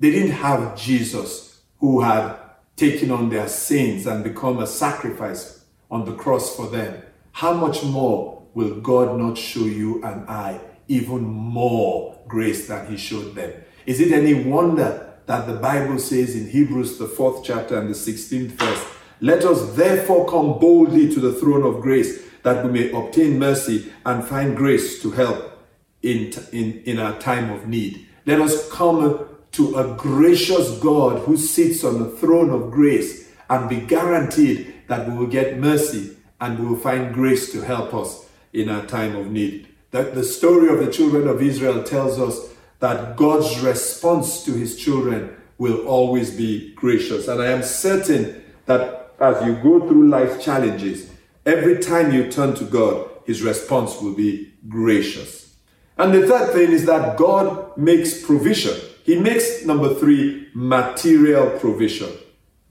they 0.00 0.12
didn't 0.12 0.32
have 0.32 0.78
Jesus 0.78 1.60
who 1.78 2.00
had 2.00 2.38
taken 2.76 3.10
on 3.10 3.28
their 3.28 3.48
sins 3.48 4.06
and 4.06 4.24
become 4.24 4.58
a 4.58 4.66
sacrifice 4.66 5.64
on 5.90 6.04
the 6.04 6.14
cross 6.14 6.56
for 6.56 6.68
them. 6.68 7.02
How 7.32 7.52
much 7.52 7.82
more 7.82 8.42
will 8.54 8.80
God 8.80 9.18
not 9.18 9.38
show 9.38 9.64
you 9.64 10.02
and 10.02 10.28
I 10.28 10.60
even 10.88 11.22
more 11.22 12.18
grace 12.26 12.68
than 12.68 12.86
He 12.86 12.96
showed 12.96 13.34
them? 13.34 13.52
Is 13.86 14.00
it 14.00 14.12
any 14.12 14.34
wonder 14.34 15.12
that 15.26 15.46
the 15.46 15.54
Bible 15.54 15.98
says 15.98 16.34
in 16.34 16.48
Hebrews, 16.48 16.98
the 16.98 17.06
fourth 17.06 17.44
chapter 17.44 17.78
and 17.78 17.88
the 17.88 17.94
16th 17.94 18.50
verse, 18.52 18.84
let 19.20 19.44
us 19.44 19.74
therefore 19.74 20.28
come 20.28 20.58
boldly 20.58 21.12
to 21.14 21.20
the 21.20 21.32
throne 21.32 21.62
of 21.62 21.80
grace 21.80 22.22
that 22.42 22.64
we 22.64 22.72
may 22.72 22.90
obtain 22.90 23.38
mercy 23.38 23.92
and 24.04 24.24
find 24.24 24.56
grace 24.56 25.00
to 25.02 25.12
help 25.12 25.64
in, 26.02 26.32
in, 26.52 26.82
in 26.84 26.98
our 26.98 27.18
time 27.20 27.50
of 27.50 27.68
need. 27.68 28.06
Let 28.26 28.40
us 28.40 28.70
come 28.70 29.28
to 29.52 29.76
a 29.76 29.94
gracious 29.96 30.78
God 30.78 31.20
who 31.20 31.36
sits 31.36 31.84
on 31.84 31.98
the 31.98 32.10
throne 32.10 32.50
of 32.50 32.70
grace 32.70 33.30
and 33.48 33.68
be 33.68 33.80
guaranteed 33.80 34.74
that 34.88 35.08
we 35.08 35.16
will 35.16 35.26
get 35.26 35.58
mercy 35.58 36.16
and 36.40 36.58
we 36.58 36.66
will 36.66 36.76
find 36.76 37.14
grace 37.14 37.52
to 37.52 37.60
help 37.60 37.94
us 37.94 38.28
in 38.52 38.68
our 38.68 38.84
time 38.86 39.14
of 39.14 39.30
need. 39.30 39.68
That 39.90 40.14
the 40.14 40.24
story 40.24 40.68
of 40.68 40.84
the 40.84 40.90
children 40.90 41.28
of 41.28 41.42
Israel 41.42 41.82
tells 41.82 42.18
us 42.18 42.52
that 42.80 43.16
God's 43.16 43.60
response 43.60 44.42
to 44.44 44.52
his 44.52 44.76
children 44.76 45.36
will 45.58 45.86
always 45.86 46.30
be 46.34 46.74
gracious. 46.74 47.28
And 47.28 47.40
I 47.40 47.52
am 47.52 47.62
certain 47.62 48.42
that 48.66 49.12
as 49.20 49.44
you 49.46 49.54
go 49.56 49.86
through 49.86 50.08
life 50.08 50.42
challenges, 50.42 51.10
every 51.46 51.78
time 51.78 52.12
you 52.12 52.30
turn 52.30 52.54
to 52.56 52.64
God, 52.64 53.08
his 53.24 53.42
response 53.42 54.00
will 54.00 54.14
be 54.14 54.52
gracious. 54.68 55.54
And 55.96 56.12
the 56.12 56.26
third 56.26 56.52
thing 56.52 56.72
is 56.72 56.86
that 56.86 57.16
God 57.16 57.76
makes 57.76 58.24
provision. 58.24 58.76
He 59.04 59.16
makes, 59.18 59.64
number 59.64 59.94
three, 59.94 60.48
material 60.54 61.58
provision. 61.58 62.10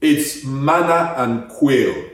It's 0.00 0.44
manna 0.44 1.14
and 1.16 1.48
quail. 1.50 2.10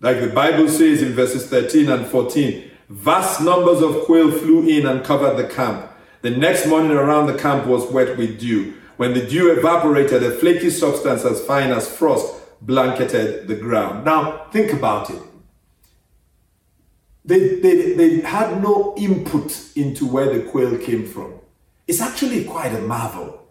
Like 0.00 0.20
the 0.20 0.28
Bible 0.28 0.68
says 0.68 1.02
in 1.02 1.12
verses 1.12 1.46
13 1.48 1.88
and 1.88 2.06
14, 2.06 2.70
vast 2.88 3.40
numbers 3.40 3.80
of 3.80 4.04
quail 4.04 4.30
flew 4.30 4.68
in 4.68 4.86
and 4.86 5.04
covered 5.04 5.36
the 5.36 5.48
camp. 5.52 5.90
The 6.20 6.30
next 6.30 6.66
morning 6.66 6.92
around 6.92 7.26
the 7.26 7.38
camp 7.38 7.66
was 7.66 7.90
wet 7.90 8.16
with 8.18 8.38
dew. 8.38 8.74
When 8.96 9.14
the 9.14 9.26
dew 9.26 9.50
evaporated, 9.52 10.22
a 10.22 10.30
flaky 10.30 10.70
substance 10.70 11.24
as 11.24 11.44
fine 11.44 11.70
as 11.70 11.88
frost 11.88 12.40
blanketed 12.60 13.48
the 13.48 13.56
ground. 13.56 14.04
Now, 14.04 14.46
think 14.52 14.72
about 14.72 15.10
it. 15.10 15.20
They, 17.24 17.60
they, 17.60 17.92
they 17.94 18.20
had 18.20 18.62
no 18.62 18.94
input 18.96 19.70
into 19.76 20.06
where 20.06 20.32
the 20.32 20.48
quail 20.50 20.76
came 20.78 21.06
from. 21.06 21.34
It's 21.86 22.00
actually 22.00 22.44
quite 22.44 22.74
a 22.74 22.80
marvel 22.80 23.41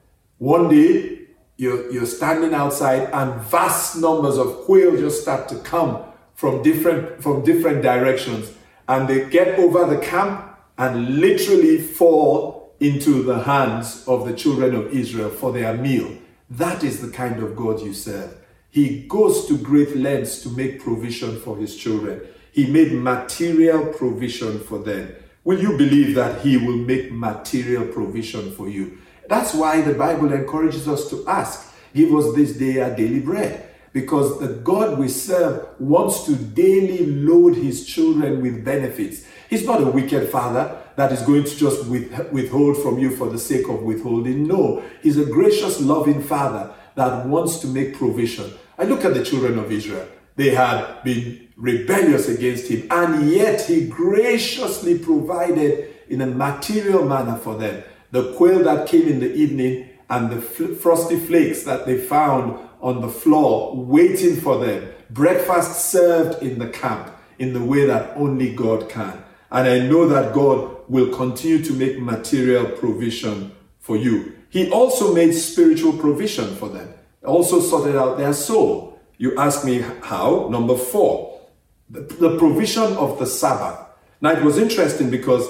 one 0.42 0.70
day, 0.70 1.20
you're, 1.58 1.92
you're 1.92 2.08
standing 2.08 2.56
outside 2.56 3.08
and 3.14 3.40
vast 3.42 3.96
numbers 3.98 4.40
of 4.40 4.62
quail 4.62 4.98
just 4.98 5.22
start 5.22 5.48
to 5.50 5.56
come 5.60 6.04
from 6.34 6.64
different, 6.64 7.22
from 7.22 7.46
different 7.46 7.84
directions. 7.84 8.52
And 8.88 9.08
they 9.08 9.30
get 9.30 9.60
over 9.60 9.86
the 9.86 10.02
camp 10.02 10.58
and 10.80 11.20
literally 11.20 11.78
fall 11.78 12.74
into 12.80 13.22
the 13.22 13.44
hands 13.44 14.04
of 14.08 14.26
the 14.26 14.34
children 14.34 14.74
of 14.74 14.92
Israel 14.92 15.30
for 15.30 15.52
their 15.52 15.78
meal. 15.78 16.18
That 16.50 16.84
is 16.84 17.02
the 17.02 17.12
kind 17.12 17.44
of 17.44 17.56
God 17.56 17.80
you 17.80 17.94
serve. 17.94 18.36
He 18.72 19.04
goes 19.08 19.46
to 19.46 19.60
great 19.60 19.96
lengths 19.96 20.42
to 20.42 20.50
make 20.50 20.82
provision 20.82 21.40
for 21.40 21.56
his 21.56 21.76
children. 21.76 22.20
He 22.52 22.66
made 22.66 22.94
material 22.94 23.94
provision 23.94 24.60
for 24.60 24.80
them. 24.80 25.14
Will 25.44 25.62
you 25.62 25.78
believe 25.78 26.16
that 26.16 26.42
he 26.42 26.58
will 26.58 26.78
make 26.78 27.12
material 27.12 27.86
provision 27.86 28.52
for 28.56 28.68
you? 28.68 28.98
That's 29.32 29.54
why 29.54 29.80
the 29.80 29.94
Bible 29.94 30.34
encourages 30.34 30.90
us 30.90 31.10
to 31.10 31.26
ask, 31.26 31.74
Give 31.96 32.14
us 32.14 32.36
this 32.36 32.52
day 32.52 32.82
our 32.82 32.94
daily 32.94 33.22
bread. 33.22 33.66
Because 33.94 34.42
the 34.42 34.50
God 34.50 35.00
we 35.00 35.08
serve 35.08 35.70
wants 35.80 36.26
to 36.26 36.36
daily 36.36 37.06
load 37.06 37.56
his 37.56 37.86
children 37.86 38.42
with 38.42 38.66
benefits. 38.66 39.26
He's 39.50 39.66
not 39.66 39.82
a 39.82 39.86
wicked 39.86 40.28
father 40.28 40.78
that 40.98 41.14
is 41.14 41.22
going 41.22 41.46
to 41.46 41.56
just 41.56 41.86
withhold 41.88 42.84
from 42.84 43.00
you 43.00 43.16
for 43.16 43.30
the 43.30 43.40
sake 43.40 43.70
of 43.70 43.84
withholding. 43.84 44.48
No, 44.48 44.84
he's 45.02 45.18
a 45.18 45.26
gracious, 45.26 45.80
loving 45.80 46.22
father 46.22 46.74
that 46.96 47.26
wants 47.26 47.60
to 47.60 47.68
make 47.68 47.98
provision. 47.98 48.52
I 48.78 48.84
look 48.84 49.06
at 49.06 49.14
the 49.14 49.24
children 49.24 49.58
of 49.58 49.72
Israel. 49.72 50.10
They 50.36 50.50
had 50.50 51.04
been 51.06 51.48
rebellious 51.56 52.28
against 52.28 52.68
him, 52.68 52.86
and 52.92 53.32
yet 53.32 53.62
he 53.62 53.88
graciously 53.88 55.00
provided 55.00 55.88
in 56.10 56.20
a 56.20 56.28
material 56.28 57.06
manner 57.06 57.38
for 57.38 57.56
them 57.56 57.82
the 58.12 58.34
quail 58.34 58.64
that 58.64 58.88
came 58.88 59.08
in 59.08 59.20
the 59.20 59.34
evening 59.34 59.90
and 60.10 60.30
the 60.30 60.42
fl- 60.42 60.74
frosty 60.74 61.18
flakes 61.18 61.64
that 61.64 61.86
they 61.86 61.98
found 61.98 62.60
on 62.82 63.02
the 63.02 63.10
floor 63.10 63.76
waiting 63.76 64.36
for 64.36 64.58
them. 64.64 64.92
Breakfast 65.10 65.90
served 65.90 66.44
in 66.44 66.60
the 66.60 66.70
camp 66.70 67.10
in 67.40 67.54
the 67.54 67.64
way 67.64 67.86
that 67.86 68.16
only 68.18 68.54
God 68.54 68.90
can. 68.90 69.24
And 69.52 69.68
I 69.68 69.80
know 69.80 70.08
that 70.08 70.34
God 70.34 70.78
will 70.88 71.14
continue 71.16 71.64
to 71.64 71.74
make 71.74 72.00
material 72.00 72.66
provision 72.66 73.52
for 73.80 73.98
you. 73.98 74.34
He 74.50 74.70
also 74.70 75.14
made 75.14 75.32
spiritual 75.32 75.94
provision 75.94 76.56
for 76.56 76.70
them, 76.70 76.94
also 77.26 77.62
sorted 77.62 77.96
out 77.96 78.18
their 78.18 78.34
soul. 78.34 79.00
You 79.18 79.38
ask 79.38 79.66
me 79.66 79.84
how? 80.02 80.50
Number 80.50 80.76
four, 80.76 81.42
the, 81.90 82.02
the 82.02 82.38
provision 82.38 82.94
of 82.98 83.20
the 83.20 83.26
Sabbath. 83.26 83.80
Now 84.20 84.32
it 84.32 84.44
was 84.44 84.58
interesting 84.58 85.10
because 85.10 85.48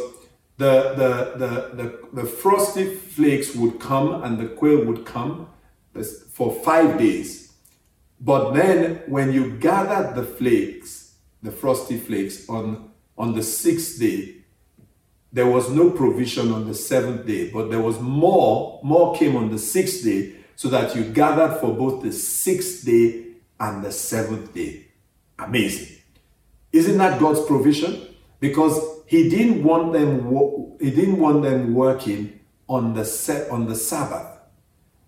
the, 0.62 0.94
the, 0.96 1.46
the, 1.46 1.84
the, 1.84 2.22
the 2.22 2.28
frosty 2.28 2.96
flakes 2.96 3.56
would 3.56 3.80
come 3.80 4.24
and 4.24 4.38
the 4.38 4.48
quail 4.48 4.86
would 4.86 5.06
come 5.06 5.50
for 6.32 6.54
five 6.64 7.00
days. 7.00 7.54
But 8.20 8.52
then 8.52 9.02
when 9.08 9.34
you 9.34 9.58
gathered 9.58 10.16
the 10.16 10.24
flakes, 10.24 11.16
the 11.42 11.52
frosty 11.52 11.98
flakes, 11.98 12.48
on, 12.48 12.92
on 13.18 13.34
the 13.34 13.42
sixth 13.42 14.00
day, 14.00 14.36
there 15.34 15.48
was 15.48 15.70
no 15.70 15.90
provision 15.90 16.52
on 16.52 16.68
the 16.68 16.76
seventh 16.76 17.26
day, 17.26 17.50
but 17.50 17.72
there 17.72 17.82
was 17.82 18.00
more, 18.00 18.80
more 18.84 19.16
came 19.16 19.36
on 19.36 19.50
the 19.50 19.58
sixth 19.58 20.04
day, 20.04 20.36
so 20.56 20.68
that 20.68 20.96
you 20.96 21.06
gathered 21.06 21.60
for 21.60 21.74
both 21.74 22.04
the 22.04 22.12
sixth 22.12 22.86
day 22.86 23.26
and 23.60 23.84
the 23.84 23.92
seventh 23.92 24.54
day. 24.54 24.86
Amazing. 25.40 25.98
Isn't 26.72 26.98
that 27.00 27.20
God's 27.20 27.44
provision? 27.48 28.08
Because 28.40 28.91
he 29.12 29.28
didn't 29.28 29.62
want 29.62 29.92
them 29.92 30.78
he 30.80 30.90
didn't 30.90 31.20
want 31.20 31.44
them 31.44 31.74
working 31.74 32.40
on 32.70 32.94
the 32.94 33.04
set 33.04 33.52
on 33.52 33.68
the 33.68 33.76
Sabbath. 33.76 34.40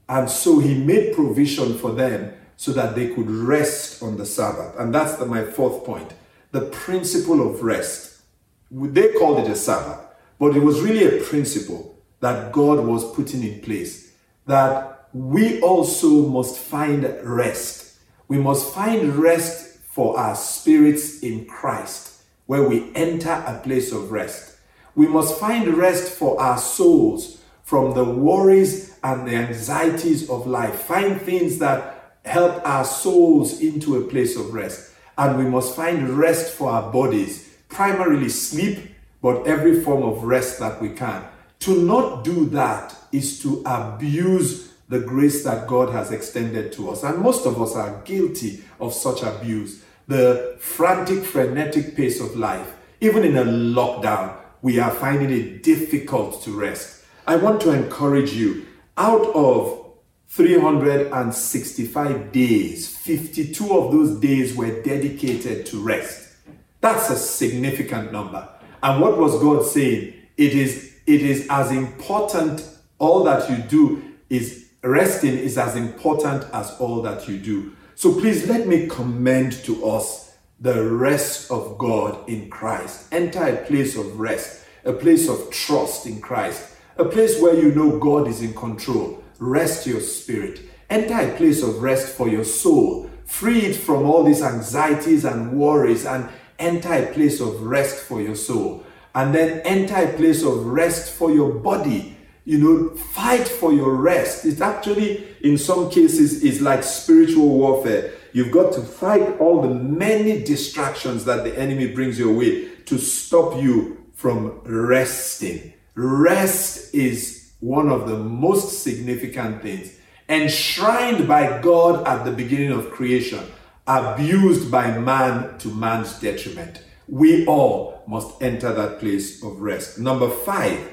And 0.10 0.29
so 0.29 0.60
he 0.60 0.74
made 0.74 1.15
provision 1.15 1.77
for 1.77 1.93
them 1.93 2.33
so 2.57 2.74
that 2.74 2.95
they 2.95 3.15
could 3.15 3.31
rest 3.31 4.03
on 4.03 4.17
the 4.17 4.25
Sabbath. 4.25 4.77
And 4.77 4.93
that's 4.93 5.15
the, 5.15 5.25
my 5.25 5.45
fourth 5.45 5.86
point. 5.86 6.13
The 6.51 6.63
principle 6.63 7.50
of 7.50 7.63
rest. 7.63 8.22
They 8.69 9.13
called 9.13 9.39
it 9.39 9.50
a 9.50 9.55
Sabbath, 9.55 10.05
but 10.38 10.57
it 10.57 10.62
was 10.62 10.81
really 10.81 11.05
a 11.05 11.24
principle 11.24 11.98
that 12.19 12.51
God 12.51 12.86
was 12.86 13.10
putting 13.15 13.41
in 13.41 13.62
place 13.62 14.12
that 14.48 15.07
we 15.13 15.62
also 15.62 16.27
must 16.27 16.57
find 16.57 17.05
rest. 17.24 18.00
We 18.27 18.38
must 18.38 18.74
find 18.74 19.15
rest 19.15 19.77
for 19.77 20.19
our 20.19 20.36
spirits 20.36 21.22
in 21.22 21.45
Christ 21.45 22.12
where 22.45 22.67
we 22.67 22.91
enter 22.95 23.31
a 23.31 23.59
place 23.63 23.91
of 23.91 24.12
rest. 24.12 24.57
We 24.95 25.07
must 25.07 25.39
find 25.39 25.67
rest 25.75 26.12
for 26.12 26.39
our 26.39 26.57
souls 26.57 27.41
from 27.63 27.93
the 27.93 28.03
worries 28.03 28.97
and 29.03 29.27
the 29.27 29.35
anxieties 29.35 30.29
of 30.29 30.45
life. 30.45 30.75
Find 30.75 31.19
things 31.21 31.59
that 31.59 32.17
help 32.25 32.62
our 32.67 32.85
souls 32.85 33.59
into 33.62 33.97
a 33.97 34.07
place 34.07 34.35
of 34.38 34.53
rest. 34.53 34.93
and 35.17 35.38
we 35.38 35.45
must 35.45 35.75
find 35.75 36.09
rest 36.09 36.53
for 36.53 36.69
our 36.69 36.91
bodies, 36.91 37.50
primarily 37.69 38.29
sleep, 38.29 38.79
but 39.21 39.45
every 39.47 39.81
form 39.81 40.03
of 40.03 40.23
rest 40.23 40.59
that 40.59 40.81
we 40.81 40.89
can. 40.89 41.23
To 41.59 41.81
not 41.83 42.23
do 42.23 42.45
that 42.50 42.95
is 43.12 43.41
to 43.43 43.62
abuse 43.65 44.73
the 44.89 45.00
grace 45.00 45.43
that 45.43 45.67
God 45.67 45.89
has 45.89 46.12
extended 46.12 46.73
to 46.73 46.89
us. 46.89 47.03
And 47.03 47.19
most 47.19 47.45
of 47.45 47.62
us 47.62 47.75
are 47.75 48.01
guilty 48.03 48.63
of 48.79 48.93
such 48.93 49.23
abuse. 49.23 49.83
The 50.07 50.57
frantic, 50.60 51.24
frenetic 51.24 51.95
pace 51.95 52.19
of 52.19 52.36
life, 52.36 52.74
even 53.00 53.24
in 53.24 53.38
a 53.38 53.45
lockdown, 53.45 54.36
we 54.62 54.77
are 54.79 54.91
finding 54.91 55.29
it 55.29 55.63
difficult 55.63 56.43
to 56.43 56.51
rest. 56.57 57.05
I 57.25 57.38
want 57.38 57.62
to 57.62 57.72
encourage 57.72 58.33
you 58.33 58.65
out 58.98 59.25
of 59.33 59.79
365 60.27 62.31
days, 62.31 62.98
52 62.98 63.72
of 63.72 63.91
those 63.91 64.19
days 64.19 64.55
were 64.55 64.81
dedicated 64.81 65.67
to 65.67 65.79
rest. 65.81 66.33
That's 66.81 67.12
a 67.12 67.15
significant 67.15 68.12
number. 68.12 68.50
And 68.81 69.00
what 69.00 69.17
was 69.17 69.39
God 69.41 69.65
saying? 69.65 70.15
It 70.36 70.53
is, 70.53 70.95
it 71.05 71.22
is 71.22 71.45
as 71.50 71.72
important, 71.72 72.67
all 72.98 73.24
that 73.25 73.48
you 73.50 73.57
do 73.57 74.01
is 74.29 74.63
resting 74.83 75.38
is 75.38 75.57
as 75.57 75.75
important 75.75 76.45
as 76.51 76.72
all 76.79 77.01
that 77.03 77.27
you 77.27 77.38
do. 77.38 77.75
So 78.03 78.12
please 78.12 78.50
let 78.50 78.67
me 78.67 78.88
commend 78.88 79.53
to 79.63 79.88
us 79.88 80.36
the 80.60 80.89
rest 80.89 81.50
of 81.50 81.77
God 81.77 82.27
in 82.27 82.50
Christ. 82.50 83.07
Enter 83.13 83.45
a 83.45 83.65
place 83.65 83.95
of 83.95 84.19
rest, 84.19 84.65
a 84.83 84.91
place 84.91 85.29
of 85.29 85.50
trust 85.51 86.05
in 86.05 86.19
Christ, 86.19 86.75
a 86.98 87.05
place 87.05 87.41
where 87.41 87.55
you 87.55 87.74
know 87.74 87.98
God 88.00 88.27
is 88.27 88.41
in 88.41 88.53
control. 88.55 89.24
Rest 89.39 89.88
your 89.88 90.01
spirit. 90.01 90.60
Enter 90.89 91.17
a 91.17 91.38
place 91.38 91.63
of 91.63 91.81
rest 91.81 92.13
for 92.13 92.27
your 92.27 92.43
soul. 92.43 93.10
Free 93.24 93.60
it 93.60 93.75
from 93.77 94.03
all 94.03 94.25
these 94.25 94.41
anxieties 94.41 95.24
and 95.24 95.53
worries 95.53 96.05
and 96.05 96.27
enter 96.60 96.91
a 96.91 97.13
place 97.13 97.39
of 97.39 97.62
rest 97.62 98.03
for 98.03 98.19
your 98.19 98.36
soul. 98.36 98.83
And 99.15 99.33
then 99.33 99.62
enter 99.62 99.95
a 99.95 100.12
place 100.17 100.43
of 100.43 100.65
rest 100.65 101.13
for 101.13 101.31
your 101.31 101.53
body. 101.53 102.12
You 102.45 102.57
know, 102.57 102.89
fight 102.95 103.47
for 103.47 103.71
your 103.71 103.95
rest. 103.95 104.45
It 104.45 104.59
actually, 104.59 105.25
in 105.41 105.57
some 105.57 105.89
cases, 105.89 106.43
is 106.43 106.62
like 106.62 106.83
spiritual 106.83 107.47
warfare. 107.47 108.13
You've 108.33 108.51
got 108.51 108.73
to 108.73 108.81
fight 108.81 109.39
all 109.39 109.62
the 109.62 109.73
many 109.73 110.43
distractions 110.43 111.25
that 111.25 111.43
the 111.43 111.57
enemy 111.57 111.88
brings 111.93 112.19
your 112.19 112.33
way 112.33 112.69
to 112.85 112.97
stop 112.97 113.62
you 113.62 114.05
from 114.13 114.59
resting. 114.65 115.73
Rest 115.95 116.93
is 116.93 117.53
one 117.59 117.89
of 117.89 118.09
the 118.09 118.17
most 118.17 118.83
significant 118.83 119.62
things, 119.62 119.97
enshrined 120.27 121.27
by 121.27 121.62
God 121.62 122.05
at 122.07 122.25
the 122.25 122.31
beginning 122.31 122.71
of 122.71 122.91
creation 122.91 123.39
abused 123.88 124.71
by 124.71 124.97
man 124.97 125.57
to 125.59 125.67
man's 125.69 126.19
detriment. 126.19 126.83
We 127.07 127.45
all 127.45 128.03
must 128.07 128.41
enter 128.41 128.73
that 128.73 129.00
place 129.00 129.43
of 129.43 129.59
rest. 129.59 130.00
Number 130.00 130.29
five, 130.29 130.92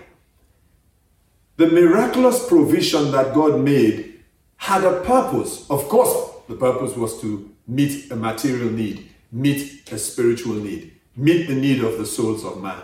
the 1.60 1.66
miraculous 1.66 2.48
provision 2.48 3.12
that 3.12 3.34
God 3.34 3.60
made 3.60 4.22
had 4.56 4.82
a 4.82 5.02
purpose. 5.02 5.68
Of 5.68 5.90
course, 5.90 6.30
the 6.48 6.54
purpose 6.54 6.96
was 6.96 7.20
to 7.20 7.54
meet 7.68 8.10
a 8.10 8.16
material 8.16 8.70
need, 8.70 9.10
meet 9.30 9.92
a 9.92 9.98
spiritual 9.98 10.54
need, 10.54 10.92
meet 11.14 11.48
the 11.48 11.54
need 11.54 11.84
of 11.84 11.98
the 11.98 12.06
souls 12.06 12.46
of 12.46 12.62
man. 12.62 12.80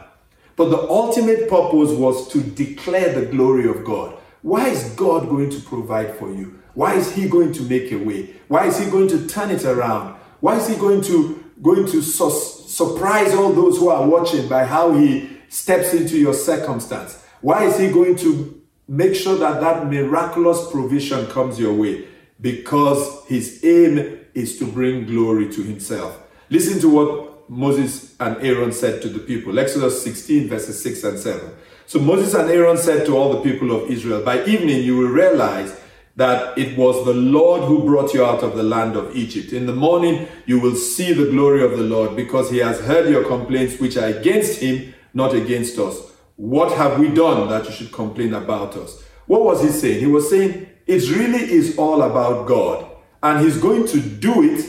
But 0.57 0.69
the 0.69 0.83
ultimate 0.91 1.49
purpose 1.49 1.93
was 1.93 2.29
to 2.33 2.43
declare 2.43 3.19
the 3.19 3.25
glory 3.25 3.67
of 3.67 3.83
God. 3.83 4.19
Why 4.43 4.69
is 4.69 4.91
God 4.91 5.27
going 5.31 5.49
to 5.53 5.61
provide 5.63 6.15
for 6.19 6.31
you? 6.31 6.63
Why 6.75 6.97
is 6.97 7.15
he 7.15 7.31
going 7.31 7.55
to 7.55 7.63
make 7.63 7.93
a 7.93 7.97
way? 7.97 8.35
Why 8.49 8.67
is 8.67 8.79
he 8.79 8.91
going 8.91 9.09
to 9.09 9.27
turn 9.27 9.51
it 9.51 9.65
around? 9.65 10.17
Why 10.41 10.59
is 10.59 10.69
he 10.69 10.77
going 10.77 11.01
to 11.05 11.43
going 11.63 11.87
to 11.87 12.03
su- 12.03 12.69
surprise 12.69 13.33
all 13.33 13.55
those 13.55 13.79
who 13.79 13.89
are 13.89 14.07
watching 14.07 14.47
by 14.49 14.67
how 14.67 14.93
he 14.93 15.31
steps 15.49 15.95
into 15.95 16.19
your 16.19 16.35
circumstance? 16.35 17.23
Why 17.41 17.65
is 17.65 17.79
he 17.79 17.91
going 17.91 18.17
to 18.17 18.56
make 18.89 19.15
sure 19.15 19.37
that 19.37 19.61
that 19.61 19.87
miraculous 19.87 20.71
provision 20.71 21.27
comes 21.27 21.59
your 21.59 21.75
way? 21.75 22.07
Because 22.41 23.25
his 23.27 23.65
aim 23.65 24.21
is 24.35 24.59
to 24.59 24.67
bring 24.67 25.07
glory 25.07 25.51
to 25.53 25.63
himself. 25.63 26.23
Listen 26.51 26.81
to 26.81 26.89
what 26.89 27.51
Moses 27.51 28.15
and 28.21 28.37
Aaron 28.45 28.73
said 28.73 29.03
to 29.03 29.09
the 29.09 29.19
people. 29.19 29.59
Exodus 29.59 30.03
16, 30.03 30.49
verses 30.49 30.83
6 30.83 31.05
and 31.05 31.19
7. 31.19 31.51
So 31.87 32.01
Moses 32.01 32.35
and 32.35 32.51
Aaron 32.51 32.77
said 32.77 33.07
to 33.07 33.17
all 33.17 33.33
the 33.33 33.49
people 33.49 33.71
of 33.71 33.91
Israel, 33.91 34.23
By 34.23 34.45
evening 34.45 34.83
you 34.83 34.97
will 34.97 35.09
realize 35.09 35.79
that 36.17 36.57
it 36.59 36.77
was 36.77 37.05
the 37.05 37.15
Lord 37.15 37.63
who 37.63 37.85
brought 37.85 38.15
you 38.15 38.25
out 38.25 38.43
of 38.43 38.57
the 38.57 38.63
land 38.63 38.97
of 38.97 39.15
Egypt. 39.15 39.53
In 39.53 39.67
the 39.67 39.75
morning, 39.75 40.27
you 40.47 40.59
will 40.59 40.75
see 40.75 41.13
the 41.13 41.31
glory 41.31 41.63
of 41.63 41.73
the 41.73 41.85
Lord 41.85 42.17
because 42.17 42.51
he 42.51 42.59
has 42.59 42.81
heard 42.81 43.09
your 43.09 43.25
complaints, 43.25 43.79
which 43.79 43.97
are 43.97 44.07
against 44.07 44.61
him, 44.61 44.95
not 45.13 45.35
against 45.35 45.79
us. 45.79 46.01
What 46.37 46.77
have 46.77 46.99
we 46.99 47.09
done 47.09 47.49
that 47.49 47.67
you 47.67 47.73
should 47.73 47.93
complain 47.93 48.35
about 48.35 48.77
us? 48.77 49.03
What 49.27 49.43
was 49.43 49.63
he 49.63 49.69
saying? 49.69 50.01
He 50.01 50.07
was 50.07 50.31
saying 50.31 50.69
it 50.87 51.11
really 51.11 51.43
is 51.51 51.77
all 51.79 52.03
about 52.03 52.47
God. 52.47 52.91
And 53.23 53.45
he's 53.45 53.59
going 53.59 53.87
to 53.89 54.01
do 54.01 54.43
it 54.43 54.65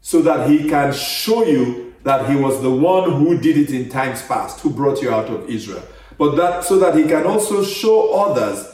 so 0.00 0.20
that 0.22 0.50
he 0.50 0.68
can 0.68 0.92
show 0.92 1.44
you 1.44 1.94
that 2.02 2.28
he 2.28 2.36
was 2.36 2.60
the 2.60 2.70
one 2.70 3.12
who 3.12 3.38
did 3.38 3.56
it 3.56 3.70
in 3.70 3.88
times 3.88 4.22
past, 4.26 4.60
who 4.60 4.70
brought 4.70 5.00
you 5.00 5.10
out 5.10 5.30
of 5.30 5.48
Israel. 5.48 5.82
But 6.18 6.36
that 6.36 6.64
so 6.64 6.78
that 6.80 6.96
he 6.96 7.04
can 7.04 7.24
also 7.24 7.62
show 7.62 8.12
others 8.12 8.72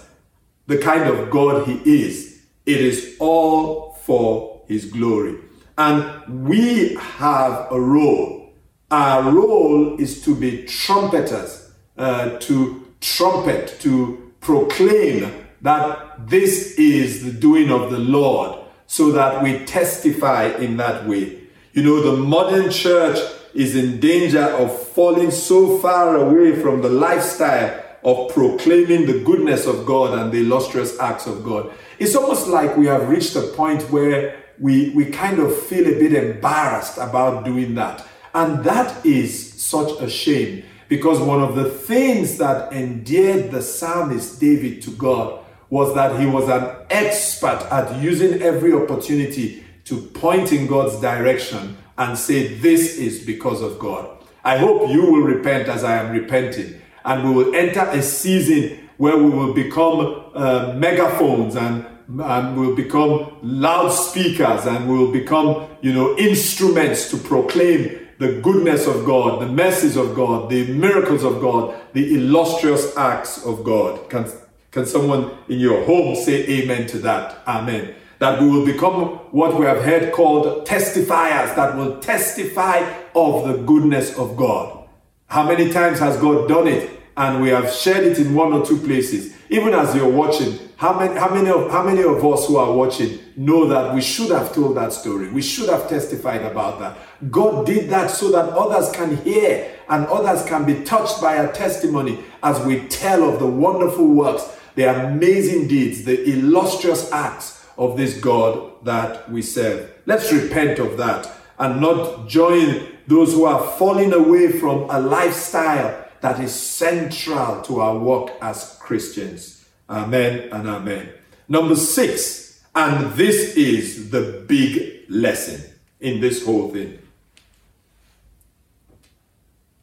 the 0.68 0.78
kind 0.78 1.08
of 1.08 1.30
God 1.30 1.66
He 1.66 2.04
is. 2.04 2.42
It 2.64 2.80
is 2.80 3.16
all 3.18 3.94
for 4.04 4.62
His 4.68 4.84
glory. 4.84 5.36
And 5.76 6.46
we 6.46 6.94
have 6.94 7.66
a 7.72 7.80
role. 7.80 8.52
Our 8.90 9.32
role 9.32 9.98
is 9.98 10.22
to 10.24 10.34
be 10.34 10.64
trumpeters, 10.64 11.67
uh, 11.98 12.38
to 12.38 12.86
trumpet, 13.00 13.78
to 13.80 14.32
proclaim 14.40 15.32
that 15.62 16.28
this 16.28 16.78
is 16.78 17.24
the 17.24 17.32
doing 17.32 17.70
of 17.70 17.90
the 17.90 17.98
Lord, 17.98 18.60
so 18.86 19.12
that 19.12 19.42
we 19.42 19.64
testify 19.66 20.46
in 20.46 20.76
that 20.78 21.06
way. 21.06 21.40
You 21.72 21.82
know, 21.82 22.00
the 22.00 22.16
modern 22.16 22.70
church 22.70 23.18
is 23.54 23.76
in 23.76 24.00
danger 24.00 24.44
of 24.44 24.86
falling 24.88 25.30
so 25.30 25.78
far 25.78 26.16
away 26.16 26.54
from 26.60 26.80
the 26.80 26.88
lifestyle 26.88 27.84
of 28.04 28.32
proclaiming 28.32 29.06
the 29.06 29.22
goodness 29.24 29.66
of 29.66 29.84
God 29.84 30.18
and 30.18 30.32
the 30.32 30.38
illustrious 30.38 30.98
acts 31.00 31.26
of 31.26 31.44
God. 31.44 31.70
It's 31.98 32.14
almost 32.14 32.46
like 32.46 32.76
we 32.76 32.86
have 32.86 33.08
reached 33.08 33.34
a 33.36 33.42
point 33.42 33.82
where 33.90 34.44
we, 34.58 34.90
we 34.90 35.06
kind 35.06 35.38
of 35.38 35.56
feel 35.56 35.86
a 35.86 35.98
bit 35.98 36.12
embarrassed 36.12 36.96
about 36.96 37.44
doing 37.44 37.74
that. 37.74 38.06
And 38.34 38.64
that 38.64 39.04
is 39.04 39.60
such 39.60 40.00
a 40.00 40.08
shame 40.08 40.64
because 40.88 41.20
one 41.20 41.42
of 41.42 41.54
the 41.54 41.68
things 41.68 42.38
that 42.38 42.72
endeared 42.72 43.50
the 43.50 43.62
psalmist 43.62 44.40
David 44.40 44.82
to 44.82 44.90
God 44.90 45.44
was 45.70 45.94
that 45.94 46.18
he 46.18 46.26
was 46.26 46.48
an 46.48 46.74
expert 46.90 47.66
at 47.70 48.02
using 48.02 48.40
every 48.40 48.72
opportunity 48.72 49.64
to 49.84 50.00
point 50.00 50.52
in 50.52 50.66
God's 50.66 51.00
direction 51.00 51.76
and 51.98 52.16
say, 52.16 52.54
This 52.54 52.96
is 52.96 53.24
because 53.24 53.60
of 53.60 53.78
God. 53.78 54.08
I 54.44 54.56
hope 54.56 54.88
you 54.90 55.02
will 55.02 55.22
repent 55.22 55.68
as 55.68 55.84
I 55.84 55.96
am 55.96 56.12
repenting 56.12 56.80
and 57.04 57.24
we 57.24 57.34
will 57.34 57.54
enter 57.54 57.80
a 57.80 58.02
season 58.02 58.88
where 58.96 59.16
we 59.16 59.30
will 59.30 59.52
become 59.52 60.24
uh, 60.34 60.72
megaphones 60.74 61.56
and 61.56 61.86
and 62.08 62.58
we'll 62.58 62.74
become 62.74 63.36
loudspeakers 63.42 64.64
and 64.64 64.88
we'll 64.88 65.12
become 65.12 65.68
you 65.82 65.92
know 65.92 66.16
instruments 66.16 67.10
to 67.10 67.18
proclaim 67.18 68.07
the 68.18 68.40
goodness 68.40 68.86
of 68.86 69.04
God, 69.04 69.40
the 69.40 69.46
message 69.46 69.96
of 69.96 70.14
God, 70.14 70.50
the 70.50 70.66
miracles 70.72 71.22
of 71.22 71.40
God, 71.40 71.80
the 71.92 72.14
illustrious 72.14 72.96
acts 72.96 73.44
of 73.44 73.62
God. 73.62 74.10
Can, 74.10 74.26
can 74.70 74.86
someone 74.86 75.30
in 75.48 75.60
your 75.60 75.84
home 75.84 76.16
say 76.16 76.46
amen 76.48 76.86
to 76.88 76.98
that? 76.98 77.42
Amen. 77.46 77.94
That 78.18 78.40
we 78.42 78.48
will 78.50 78.66
become 78.66 79.18
what 79.30 79.58
we 79.58 79.66
have 79.66 79.82
heard 79.84 80.12
called 80.12 80.66
testifiers, 80.66 81.54
that 81.54 81.76
will 81.76 82.00
testify 82.00 82.78
of 83.14 83.46
the 83.46 83.62
goodness 83.62 84.18
of 84.18 84.36
God. 84.36 84.88
How 85.28 85.46
many 85.46 85.70
times 85.70 86.00
has 86.00 86.16
God 86.16 86.48
done 86.48 86.66
it? 86.66 86.97
And 87.18 87.42
we 87.42 87.48
have 87.48 87.70
shared 87.72 88.04
it 88.04 88.18
in 88.18 88.32
one 88.32 88.52
or 88.52 88.64
two 88.64 88.78
places. 88.78 89.34
Even 89.50 89.74
as 89.74 89.92
you're 89.94 90.08
watching, 90.08 90.56
how 90.76 90.96
many, 90.96 91.18
how 91.18 91.34
many 91.34 91.50
of 91.50 91.68
how 91.68 91.82
many 91.82 92.02
of 92.02 92.24
us 92.24 92.46
who 92.46 92.56
are 92.56 92.72
watching 92.72 93.18
know 93.36 93.66
that 93.66 93.92
we 93.92 94.00
should 94.00 94.30
have 94.30 94.54
told 94.54 94.76
that 94.76 94.92
story? 94.92 95.28
We 95.28 95.42
should 95.42 95.68
have 95.68 95.88
testified 95.88 96.42
about 96.42 96.78
that. 96.78 96.96
God 97.28 97.66
did 97.66 97.90
that 97.90 98.12
so 98.12 98.30
that 98.30 98.50
others 98.50 98.92
can 98.92 99.16
hear 99.16 99.74
and 99.88 100.06
others 100.06 100.44
can 100.44 100.64
be 100.64 100.84
touched 100.84 101.20
by 101.20 101.38
our 101.38 101.52
testimony 101.52 102.20
as 102.44 102.64
we 102.64 102.86
tell 102.86 103.28
of 103.28 103.40
the 103.40 103.46
wonderful 103.46 104.06
works, 104.06 104.44
the 104.76 104.84
amazing 104.84 105.66
deeds, 105.66 106.04
the 106.04 106.22
illustrious 106.30 107.10
acts 107.10 107.66
of 107.76 107.96
this 107.96 108.20
God 108.20 108.84
that 108.84 109.28
we 109.28 109.42
serve. 109.42 109.90
Let's 110.06 110.32
repent 110.32 110.78
of 110.78 110.96
that 110.98 111.28
and 111.58 111.80
not 111.80 112.28
join 112.28 112.86
those 113.08 113.32
who 113.32 113.44
are 113.44 113.66
falling 113.72 114.12
away 114.12 114.52
from 114.52 114.88
a 114.90 115.00
lifestyle 115.00 116.04
that 116.20 116.40
is 116.40 116.52
central 116.52 117.62
to 117.62 117.80
our 117.80 117.98
work 117.98 118.32
as 118.40 118.78
Christians. 118.80 119.66
Amen 119.88 120.48
and 120.52 120.68
amen. 120.68 121.10
Number 121.48 121.76
six, 121.76 122.62
and 122.74 123.12
this 123.14 123.56
is 123.56 124.10
the 124.10 124.44
big 124.46 125.04
lesson 125.08 125.62
in 126.00 126.20
this 126.20 126.44
whole 126.44 126.68
thing. 126.68 126.98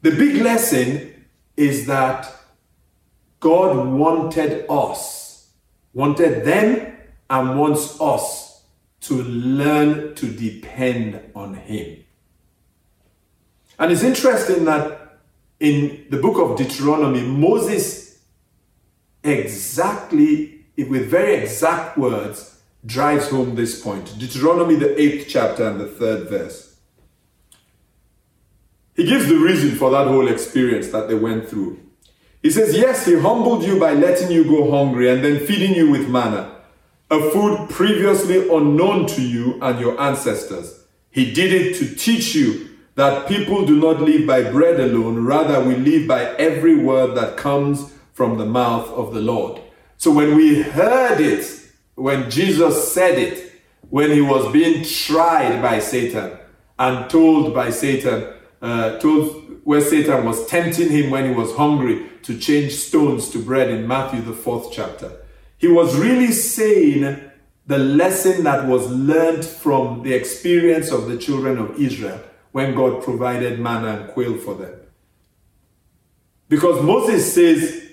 The 0.02 0.12
big 0.12 0.42
lesson 0.42 1.26
is 1.56 1.86
that 1.86 2.32
God 3.40 3.88
wanted 3.88 4.66
us, 4.70 5.50
wanted 5.92 6.44
them, 6.44 6.96
and 7.28 7.58
wants 7.58 8.00
us 8.00 8.62
to 9.02 9.22
learn 9.22 10.14
to 10.14 10.26
depend 10.26 11.20
on 11.34 11.54
Him. 11.54 12.04
And 13.78 13.92
it's 13.92 14.02
interesting 14.02 14.64
that 14.64 15.05
in 15.60 16.06
the 16.10 16.18
book 16.18 16.38
of 16.38 16.56
Deuteronomy, 16.56 17.22
Moses 17.22 18.06
exactly, 19.22 20.66
with 20.76 21.10
very 21.10 21.34
exact 21.34 21.98
words, 21.98 22.60
drives 22.84 23.28
home 23.28 23.54
this 23.54 23.82
point. 23.82 24.16
Deuteronomy, 24.18 24.76
the 24.76 25.00
eighth 25.00 25.26
chapter 25.28 25.68
and 25.68 25.80
the 25.80 25.86
third 25.86 26.28
verse. 26.28 26.76
He 28.94 29.04
gives 29.04 29.26
the 29.26 29.36
reason 29.36 29.72
for 29.72 29.90
that 29.90 30.06
whole 30.06 30.28
experience 30.28 30.88
that 30.88 31.08
they 31.08 31.14
went 31.14 31.48
through. 31.48 31.80
He 32.42 32.50
says, 32.50 32.76
Yes, 32.76 33.04
he 33.06 33.18
humbled 33.18 33.64
you 33.64 33.78
by 33.78 33.92
letting 33.92 34.30
you 34.30 34.44
go 34.44 34.70
hungry 34.70 35.10
and 35.10 35.24
then 35.24 35.44
feeding 35.44 35.74
you 35.74 35.90
with 35.90 36.08
manna, 36.08 36.54
a 37.10 37.30
food 37.30 37.68
previously 37.68 38.48
unknown 38.48 39.06
to 39.06 39.22
you 39.22 39.58
and 39.60 39.80
your 39.80 40.00
ancestors. 40.00 40.84
He 41.10 41.32
did 41.32 41.52
it 41.52 41.76
to 41.78 41.94
teach 41.94 42.34
you 42.34 42.75
that 42.96 43.28
people 43.28 43.64
do 43.64 43.78
not 43.78 44.00
live 44.00 44.26
by 44.26 44.42
bread 44.50 44.80
alone, 44.80 45.24
rather, 45.24 45.62
we 45.62 45.76
live 45.76 46.08
by 46.08 46.24
every 46.36 46.74
word 46.74 47.14
that 47.14 47.36
comes 47.36 47.92
from 48.14 48.38
the 48.38 48.46
mouth 48.46 48.88
of 48.88 49.12
the 49.12 49.20
Lord. 49.20 49.60
So 49.98 50.10
when 50.10 50.34
we 50.34 50.62
heard 50.62 51.20
it, 51.20 51.46
when 51.94 52.30
Jesus 52.30 52.92
said 52.92 53.18
it, 53.18 53.52
when 53.90 54.10
he 54.10 54.22
was 54.22 54.50
being 54.50 54.82
tried 54.82 55.60
by 55.62 55.78
Satan 55.78 56.38
and 56.78 57.08
told 57.10 57.54
by 57.54 57.70
Satan, 57.70 58.32
uh, 58.62 58.98
told 58.98 59.60
where 59.64 59.82
Satan 59.82 60.24
was 60.24 60.46
tempting 60.46 60.88
him 60.90 61.10
when 61.10 61.28
he 61.28 61.34
was 61.34 61.54
hungry 61.54 62.06
to 62.22 62.38
change 62.38 62.72
stones 62.72 63.28
to 63.30 63.38
bread 63.38 63.70
in 63.70 63.86
Matthew, 63.86 64.22
the 64.22 64.32
fourth 64.32 64.72
chapter. 64.72 65.12
He 65.58 65.68
was 65.68 65.96
really 65.96 66.32
saying 66.32 67.30
the 67.66 67.78
lesson 67.78 68.44
that 68.44 68.66
was 68.66 68.90
learned 68.90 69.44
from 69.44 70.02
the 70.02 70.14
experience 70.14 70.90
of 70.90 71.08
the 71.08 71.18
children 71.18 71.58
of 71.58 71.78
Israel 71.78 72.20
when 72.56 72.74
God 72.74 73.02
provided 73.04 73.60
manna 73.60 73.88
and 73.98 74.10
quail 74.12 74.38
for 74.38 74.54
them. 74.54 74.72
Because 76.48 76.82
Moses 76.82 77.34
says, 77.34 77.84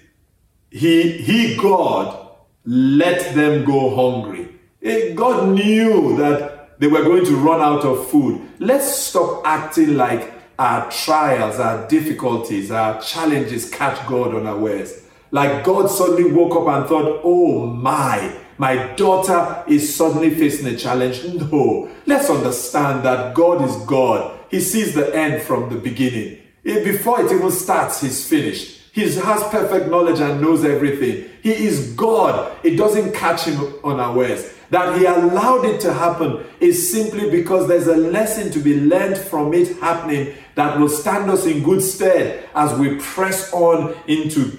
he, 0.69 1.11
he, 1.11 1.57
God, 1.57 2.29
let 2.63 3.35
them 3.35 3.65
go 3.65 3.93
hungry. 3.93 4.47
Eh, 4.81 5.11
God 5.15 5.49
knew 5.49 6.15
that 6.15 6.79
they 6.79 6.87
were 6.87 7.03
going 7.03 7.25
to 7.25 7.35
run 7.35 7.59
out 7.59 7.83
of 7.83 8.07
food. 8.09 8.41
Let's 8.59 8.89
stop 8.89 9.41
acting 9.45 9.97
like 9.97 10.31
our 10.57 10.89
trials, 10.89 11.59
our 11.59 11.85
difficulties, 11.89 12.71
our 12.71 13.01
challenges 13.01 13.69
catch 13.69 14.07
God 14.07 14.33
unawares. 14.33 15.03
Like 15.31 15.65
God 15.65 15.87
suddenly 15.87 16.31
woke 16.31 16.55
up 16.55 16.73
and 16.73 16.87
thought, 16.87 17.19
oh 17.25 17.65
my, 17.65 18.33
my 18.57 18.93
daughter 18.93 19.65
is 19.67 19.93
suddenly 19.93 20.29
facing 20.29 20.73
a 20.73 20.77
challenge. 20.77 21.21
No, 21.25 21.91
let's 22.05 22.29
understand 22.29 23.03
that 23.03 23.33
God 23.33 23.61
is 23.69 23.75
God. 23.85 24.32
He 24.53 24.59
sees 24.59 24.93
the 24.93 25.15
end 25.15 25.41
from 25.41 25.69
the 25.69 25.79
beginning. 25.79 26.37
Before 26.63 27.19
it 27.19 27.31
even 27.31 27.49
starts, 27.49 28.01
He's 28.01 28.27
finished. 28.27 28.81
He 28.91 29.01
has 29.01 29.43
perfect 29.45 29.89
knowledge 29.89 30.19
and 30.19 30.41
knows 30.41 30.63
everything. 30.63 31.27
He 31.41 31.53
is 31.65 31.93
God. 31.93 32.55
It 32.63 32.75
doesn't 32.75 33.15
catch 33.15 33.45
Him 33.45 33.73
unawares. 33.83 34.53
That 34.69 34.99
He 34.99 35.05
allowed 35.05 35.65
it 35.65 35.81
to 35.81 35.91
happen 35.91 36.45
is 36.59 36.91
simply 36.91 37.31
because 37.31 37.67
there's 37.67 37.87
a 37.87 37.97
lesson 37.97 38.51
to 38.51 38.59
be 38.59 38.79
learned 38.79 39.17
from 39.17 39.55
it 39.55 39.75
happening 39.79 40.35
that 40.53 40.79
will 40.79 40.87
stand 40.87 41.31
us 41.31 41.47
in 41.47 41.63
good 41.63 41.81
stead 41.81 42.47
as 42.53 42.77
we 42.77 42.99
press 42.99 43.51
on 43.53 43.95
into 44.05 44.55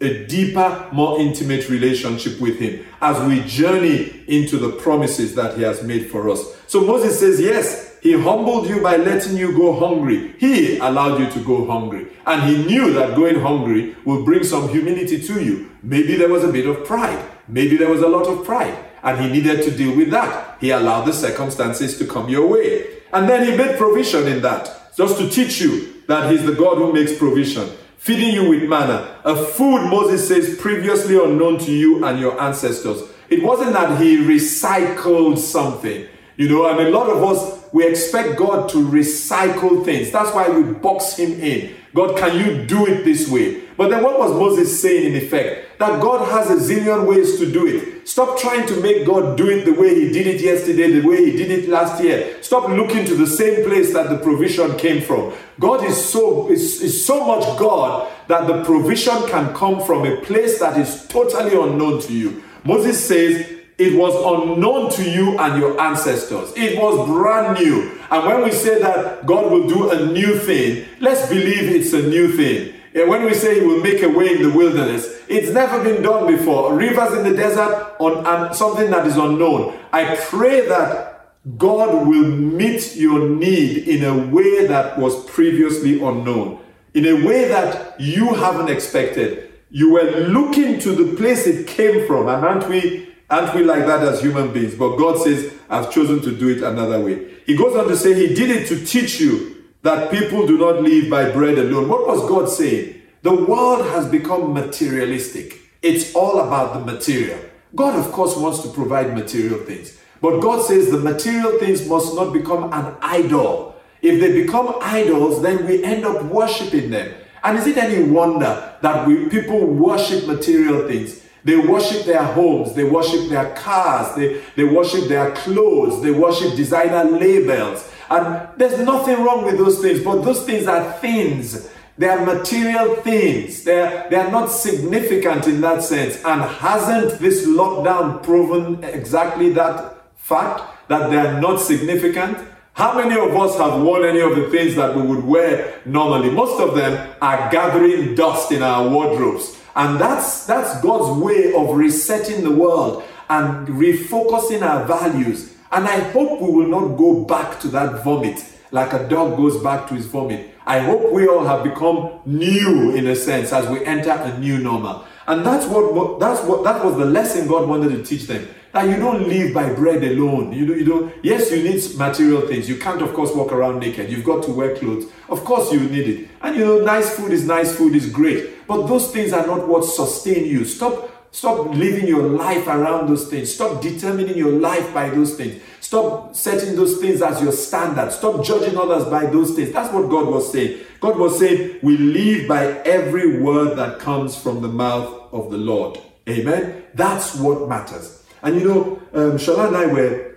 a 0.00 0.26
deeper, 0.26 0.88
more 0.90 1.20
intimate 1.20 1.68
relationship 1.68 2.40
with 2.40 2.58
Him 2.58 2.84
as 3.00 3.24
we 3.28 3.44
journey 3.44 4.24
into 4.26 4.58
the 4.58 4.70
promises 4.70 5.36
that 5.36 5.56
He 5.56 5.62
has 5.62 5.84
made 5.84 6.10
for 6.10 6.28
us. 6.28 6.56
So 6.66 6.80
Moses 6.80 7.20
says, 7.20 7.40
Yes, 7.40 7.87
He 8.00 8.12
humbled 8.12 8.68
you 8.68 8.80
by 8.80 8.96
letting 8.96 9.36
you 9.36 9.56
go 9.56 9.78
hungry. 9.78 10.34
He 10.38 10.78
allowed 10.78 11.20
you 11.20 11.30
to 11.30 11.44
go 11.44 11.66
hungry. 11.66 12.08
And 12.26 12.42
He 12.42 12.64
knew 12.64 12.92
that 12.94 13.16
going 13.16 13.40
hungry 13.40 13.96
will 14.04 14.24
bring 14.24 14.44
some 14.44 14.68
humility 14.68 15.20
to 15.20 15.42
you. 15.42 15.70
Maybe 15.82 16.16
there 16.16 16.28
was 16.28 16.44
a 16.44 16.52
bit 16.52 16.66
of 16.66 16.84
pride. 16.84 17.24
Maybe 17.48 17.76
there 17.76 17.90
was 17.90 18.02
a 18.02 18.08
lot 18.08 18.26
of 18.26 18.44
pride. 18.44 18.76
And 19.02 19.20
He 19.20 19.30
needed 19.30 19.62
to 19.64 19.70
deal 19.70 19.96
with 19.96 20.10
that. 20.10 20.58
He 20.60 20.70
allowed 20.70 21.04
the 21.04 21.12
circumstances 21.12 21.98
to 21.98 22.06
come 22.06 22.28
your 22.28 22.46
way. 22.46 22.86
And 23.12 23.28
then 23.28 23.46
He 23.46 23.56
made 23.56 23.78
provision 23.78 24.26
in 24.26 24.42
that, 24.42 24.94
just 24.96 25.18
to 25.18 25.28
teach 25.28 25.60
you 25.60 26.02
that 26.08 26.30
He's 26.30 26.44
the 26.44 26.54
God 26.54 26.78
who 26.78 26.92
makes 26.92 27.16
provision 27.16 27.68
feeding 27.98 28.32
you 28.32 28.48
with 28.48 28.62
manna, 28.62 29.20
a 29.24 29.36
food, 29.36 29.90
Moses 29.90 30.26
says, 30.26 30.56
previously 30.56 31.22
unknown 31.22 31.58
to 31.58 31.70
you 31.70 32.04
and 32.04 32.18
your 32.18 32.40
ancestors. 32.40 33.02
It 33.28 33.42
wasn't 33.42 33.72
that 33.74 34.00
he 34.00 34.16
recycled 34.16 35.38
something. 35.38 36.06
You 36.36 36.48
know, 36.48 36.66
and 36.68 36.80
a 36.80 36.90
lot 36.90 37.10
of 37.10 37.22
us, 37.22 37.57
we 37.72 37.86
expect 37.86 38.38
God 38.38 38.68
to 38.70 38.78
recycle 38.88 39.84
things. 39.84 40.10
That's 40.10 40.34
why 40.34 40.48
we 40.48 40.72
box 40.72 41.16
him 41.16 41.32
in. 41.40 41.74
God, 41.94 42.18
can 42.18 42.36
you 42.38 42.66
do 42.66 42.86
it 42.86 43.04
this 43.04 43.28
way? 43.28 43.62
But 43.76 43.90
then 43.90 44.02
what 44.02 44.18
was 44.18 44.32
Moses 44.32 44.80
saying 44.80 45.12
in 45.12 45.16
effect? 45.16 45.78
That 45.78 46.02
God 46.02 46.28
has 46.30 46.50
a 46.50 46.56
zillion 46.56 47.06
ways 47.06 47.38
to 47.38 47.50
do 47.50 47.66
it. 47.66 48.08
Stop 48.08 48.38
trying 48.38 48.66
to 48.66 48.80
make 48.80 49.06
God 49.06 49.36
do 49.36 49.48
it 49.48 49.64
the 49.64 49.72
way 49.72 49.94
he 49.94 50.12
did 50.12 50.26
it 50.26 50.40
yesterday, 50.40 50.90
the 50.90 51.06
way 51.06 51.30
he 51.30 51.36
did 51.36 51.50
it 51.50 51.68
last 51.68 52.02
year. 52.02 52.42
Stop 52.42 52.68
looking 52.68 53.04
to 53.06 53.14
the 53.14 53.26
same 53.26 53.64
place 53.64 53.92
that 53.92 54.10
the 54.10 54.18
provision 54.18 54.76
came 54.76 55.02
from. 55.02 55.32
God 55.60 55.84
is 55.84 56.10
so 56.10 56.50
is, 56.50 56.82
is 56.82 57.06
so 57.06 57.24
much 57.24 57.44
God 57.58 58.10
that 58.28 58.46
the 58.46 58.64
provision 58.64 59.16
can 59.28 59.54
come 59.54 59.84
from 59.84 60.06
a 60.06 60.20
place 60.22 60.58
that 60.58 60.78
is 60.78 61.06
totally 61.06 61.54
unknown 61.54 62.00
to 62.02 62.12
you. 62.12 62.42
Moses 62.64 63.02
says, 63.02 63.57
it 63.78 63.96
was 63.96 64.12
unknown 64.14 64.90
to 64.90 65.08
you 65.08 65.38
and 65.38 65.60
your 65.60 65.80
ancestors. 65.80 66.52
It 66.56 66.76
was 66.76 67.06
brand 67.06 67.58
new. 67.58 67.98
And 68.10 68.26
when 68.26 68.42
we 68.42 68.50
say 68.50 68.80
that 68.82 69.24
God 69.24 69.52
will 69.52 69.68
do 69.68 69.90
a 69.90 70.06
new 70.06 70.36
thing, 70.36 70.86
let's 71.00 71.28
believe 71.28 71.68
it's 71.68 71.92
a 71.92 72.02
new 72.02 72.36
thing. 72.36 72.74
And 72.94 73.08
when 73.08 73.24
we 73.24 73.34
say 73.34 73.60
He 73.60 73.66
will 73.66 73.80
make 73.80 74.02
a 74.02 74.08
way 74.08 74.32
in 74.34 74.42
the 74.42 74.50
wilderness, 74.50 75.20
it's 75.28 75.52
never 75.52 75.82
been 75.84 76.02
done 76.02 76.26
before. 76.26 76.74
Rivers 76.74 77.18
in 77.18 77.30
the 77.30 77.36
desert 77.36 77.94
on 78.00 78.52
something 78.52 78.90
that 78.90 79.06
is 79.06 79.16
unknown. 79.16 79.78
I 79.92 80.16
pray 80.16 80.66
that 80.66 81.36
God 81.56 82.08
will 82.08 82.28
meet 82.28 82.96
your 82.96 83.28
need 83.28 83.86
in 83.86 84.04
a 84.04 84.26
way 84.26 84.66
that 84.66 84.98
was 84.98 85.24
previously 85.26 86.02
unknown, 86.02 86.60
in 86.94 87.06
a 87.06 87.24
way 87.24 87.46
that 87.46 88.00
you 88.00 88.34
haven't 88.34 88.70
expected. 88.70 89.52
You 89.70 89.92
were 89.92 90.26
looking 90.26 90.80
to 90.80 90.92
the 90.92 91.16
place 91.16 91.46
it 91.46 91.66
came 91.66 92.06
from, 92.06 92.28
and 92.28 92.44
aren't 92.44 92.68
we 92.68 93.07
Aren't 93.30 93.54
we 93.54 93.62
like 93.62 93.86
that 93.86 94.02
as 94.02 94.22
human 94.22 94.52
beings? 94.52 94.74
But 94.74 94.96
God 94.96 95.18
says, 95.18 95.52
I've 95.68 95.90
chosen 95.92 96.22
to 96.22 96.34
do 96.34 96.48
it 96.48 96.62
another 96.62 97.00
way. 97.00 97.34
He 97.44 97.56
goes 97.56 97.76
on 97.76 97.88
to 97.88 97.96
say, 97.96 98.14
He 98.14 98.34
did 98.34 98.50
it 98.50 98.68
to 98.68 98.84
teach 98.84 99.20
you 99.20 99.64
that 99.82 100.10
people 100.10 100.46
do 100.46 100.58
not 100.58 100.82
live 100.82 101.10
by 101.10 101.30
bread 101.30 101.58
alone. 101.58 101.88
What 101.88 102.06
was 102.06 102.26
God 102.28 102.48
saying? 102.48 103.02
The 103.22 103.34
world 103.34 103.84
has 103.86 104.06
become 104.06 104.52
materialistic. 104.54 105.58
It's 105.82 106.14
all 106.14 106.40
about 106.40 106.74
the 106.74 106.92
material. 106.92 107.38
God, 107.74 107.98
of 107.98 108.10
course, 108.12 108.36
wants 108.36 108.60
to 108.60 108.68
provide 108.68 109.14
material 109.14 109.58
things. 109.60 109.98
But 110.20 110.40
God 110.40 110.64
says 110.64 110.90
the 110.90 110.98
material 110.98 111.58
things 111.58 111.86
must 111.86 112.14
not 112.14 112.32
become 112.32 112.72
an 112.72 112.96
idol. 113.02 113.76
If 114.00 114.20
they 114.20 114.42
become 114.42 114.76
idols, 114.80 115.42
then 115.42 115.66
we 115.66 115.84
end 115.84 116.04
up 116.04 116.24
worshiping 116.24 116.90
them. 116.90 117.14
And 117.44 117.58
is 117.58 117.66
it 117.66 117.76
any 117.76 118.02
wonder 118.02 118.76
that 118.82 119.06
we, 119.06 119.28
people 119.28 119.64
worship 119.66 120.26
material 120.26 120.88
things? 120.88 121.22
They 121.48 121.56
worship 121.56 122.04
their 122.04 122.24
homes, 122.24 122.74
they 122.74 122.84
worship 122.84 123.30
their 123.30 123.54
cars, 123.54 124.14
they, 124.14 124.42
they 124.54 124.64
worship 124.64 125.08
their 125.08 125.34
clothes, 125.34 126.02
they 126.02 126.10
worship 126.10 126.54
designer 126.56 127.10
labels. 127.10 127.90
And 128.10 128.50
there's 128.58 128.78
nothing 128.80 129.24
wrong 129.24 129.46
with 129.46 129.56
those 129.56 129.80
things, 129.80 130.04
but 130.04 130.20
those 130.26 130.44
things 130.44 130.66
are 130.66 130.92
things. 130.98 131.70
They 131.96 132.06
are 132.06 132.22
material 132.22 132.96
things. 132.96 133.64
They're, 133.64 134.10
they 134.10 134.16
are 134.16 134.30
not 134.30 134.48
significant 134.50 135.46
in 135.46 135.62
that 135.62 135.82
sense. 135.82 136.22
And 136.22 136.42
hasn't 136.42 137.18
this 137.18 137.46
lockdown 137.46 138.22
proven 138.22 138.84
exactly 138.84 139.50
that 139.54 139.96
fact 140.18 140.60
that 140.88 141.08
they 141.08 141.16
are 141.16 141.40
not 141.40 141.62
significant? 141.62 142.46
How 142.74 142.94
many 142.94 143.18
of 143.18 143.34
us 143.34 143.56
have 143.56 143.80
worn 143.80 144.04
any 144.04 144.20
of 144.20 144.36
the 144.36 144.50
things 144.50 144.74
that 144.74 144.94
we 144.94 145.00
would 145.00 145.24
wear 145.24 145.80
normally? 145.86 146.30
Most 146.30 146.60
of 146.60 146.74
them 146.76 147.14
are 147.22 147.50
gathering 147.50 148.14
dust 148.14 148.52
in 148.52 148.62
our 148.62 148.86
wardrobes. 148.86 149.57
And 149.78 149.98
that's, 149.98 150.44
that's 150.44 150.82
God's 150.82 151.18
way 151.22 151.54
of 151.54 151.74
resetting 151.74 152.42
the 152.42 152.50
world 152.50 153.04
and 153.30 153.66
refocusing 153.68 154.60
our 154.60 154.84
values. 154.84 155.54
And 155.72 155.86
I 155.86 156.00
hope 156.10 156.42
we 156.42 156.50
will 156.50 156.68
not 156.68 156.98
go 156.98 157.24
back 157.24 157.60
to 157.60 157.68
that 157.68 158.04
vomit 158.04 158.44
like 158.70 158.92
a 158.92 159.08
dog 159.08 159.36
goes 159.36 159.62
back 159.62 159.88
to 159.88 159.94
his 159.94 160.06
vomit. 160.06 160.54
I 160.66 160.80
hope 160.80 161.12
we 161.12 161.26
all 161.26 161.44
have 161.44 161.64
become 161.64 162.20
new 162.26 162.94
in 162.94 163.06
a 163.06 163.16
sense 163.16 163.52
as 163.52 163.68
we 163.68 163.84
enter 163.84 164.10
a 164.10 164.38
new 164.38 164.58
normal. 164.58 165.04
And 165.26 165.44
that's 165.44 165.66
what 165.66 166.20
that's 166.20 166.42
what 166.42 166.64
that 166.64 166.84
was 166.84 166.96
the 166.96 167.04
lesson 167.04 167.48
God 167.48 167.68
wanted 167.68 167.90
to 167.90 168.02
teach 168.02 168.26
them. 168.26 168.48
That 168.72 168.88
you 168.88 168.96
don't 168.96 169.26
live 169.26 169.54
by 169.54 169.72
bread 169.72 170.04
alone. 170.04 170.52
You 170.52 170.66
know, 170.66 170.74
you 170.74 170.84
know, 170.84 171.12
yes, 171.22 171.50
you 171.50 171.62
need 171.62 171.82
material 171.96 172.42
things. 172.42 172.68
You 172.68 172.76
can't, 172.76 173.00
of 173.00 173.14
course, 173.14 173.34
walk 173.34 173.50
around 173.50 173.80
naked. 173.80 174.10
You've 174.10 174.24
got 174.24 174.44
to 174.44 174.52
wear 174.52 174.76
clothes. 174.76 175.06
Of 175.28 175.44
course, 175.44 175.72
you 175.72 175.80
need 175.80 176.08
it. 176.08 176.30
And 176.40 176.56
you 176.56 176.64
know, 176.64 176.80
nice 176.80 177.14
food 177.16 177.32
is 177.32 177.44
nice 177.44 177.76
food 177.76 177.94
is 177.94 178.10
great. 178.10 178.66
But 178.66 178.86
those 178.86 179.12
things 179.12 179.32
are 179.32 179.46
not 179.46 179.66
what 179.66 179.84
sustain 179.84 180.44
you. 180.46 180.64
Stop 180.64 181.10
Stop 181.30 181.74
living 181.74 182.06
your 182.06 182.22
life 182.22 182.66
around 182.66 183.08
those 183.08 183.28
things. 183.28 183.54
Stop 183.54 183.82
determining 183.82 184.36
your 184.36 184.52
life 184.52 184.92
by 184.94 185.10
those 185.10 185.34
things. 185.34 185.62
Stop 185.80 186.34
setting 186.34 186.74
those 186.74 186.98
things 186.98 187.22
as 187.22 187.42
your 187.42 187.52
standard. 187.52 188.12
Stop 188.12 188.42
judging 188.44 188.76
others 188.78 189.04
by 189.04 189.26
those 189.26 189.54
things. 189.54 189.72
That's 189.72 189.92
what 189.92 190.08
God 190.08 190.26
was 190.26 190.50
saying. 190.50 190.80
God 191.00 191.18
was 191.18 191.38
saying, 191.38 191.80
We 191.82 191.96
live 191.96 192.48
by 192.48 192.64
every 192.82 193.40
word 193.40 193.76
that 193.76 193.98
comes 193.98 194.36
from 194.36 194.62
the 194.62 194.68
mouth 194.68 195.32
of 195.32 195.50
the 195.50 195.58
Lord. 195.58 196.00
Amen. 196.28 196.84
That's 196.94 197.36
what 197.36 197.68
matters. 197.68 198.24
And 198.42 198.60
you 198.60 198.66
know, 198.66 198.82
um, 199.12 199.38
Shala 199.38 199.68
and 199.68 199.76
I 199.76 199.86
were, 199.86 200.34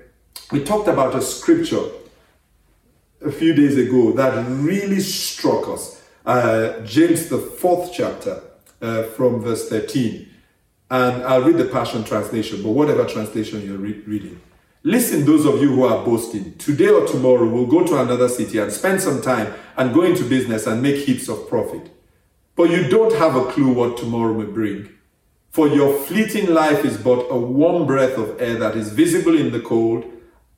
we 0.52 0.64
talked 0.64 0.88
about 0.88 1.16
a 1.16 1.22
scripture 1.22 1.84
a 3.24 3.32
few 3.32 3.54
days 3.54 3.78
ago 3.78 4.12
that 4.14 4.46
really 4.48 5.00
struck 5.00 5.68
us. 5.68 6.02
Uh, 6.26 6.80
James, 6.82 7.30
the 7.30 7.38
fourth 7.38 7.92
chapter, 7.94 8.42
uh, 8.82 9.04
from 9.04 9.42
verse 9.42 9.70
13. 9.70 10.28
And 10.90 11.24
I'll 11.24 11.44
read 11.44 11.58
the 11.58 11.66
Passion 11.66 12.04
Translation, 12.04 12.62
but 12.64 12.72
whatever 12.72 13.06
translation 13.06 13.66
you're 13.66 13.78
re- 13.78 14.02
reading. 14.06 14.42
Listen, 14.84 15.26
those 15.26 15.46
of 15.46 15.62
you 15.62 15.70
who 15.70 15.84
are 15.84 16.04
boasting, 16.04 16.56
today 16.58 16.90
or 16.90 17.06
tomorrow 17.06 17.48
we'll 17.48 17.68
go 17.68 17.86
to 17.86 18.02
another 18.02 18.28
city 18.28 18.58
and 18.58 18.72
spend 18.72 19.00
some 19.00 19.22
time 19.22 19.54
and 19.78 19.94
go 19.94 20.02
into 20.02 20.24
business 20.24 20.66
and 20.66 20.82
make 20.82 21.06
heaps 21.06 21.30
of 21.30 21.48
profit. 21.48 21.92
But 22.56 22.72
you 22.72 22.90
don't 22.90 23.14
have 23.18 23.36
a 23.36 23.46
clue 23.46 23.72
what 23.72 23.98
tomorrow 23.98 24.34
may 24.34 24.52
bring. 24.52 24.90
For 25.52 25.68
your 25.68 25.94
fleeting 25.94 26.52
life 26.54 26.84
is 26.84 26.98
but 26.98 27.28
a 27.30 27.38
warm 27.38 27.86
breath 27.86 28.18
of 28.18 28.42
air 28.42 28.56
that 28.56 28.76
is 28.76 28.92
visible 28.92 29.38
in 29.38 29.52
the 29.52 29.60
cold 29.60 30.06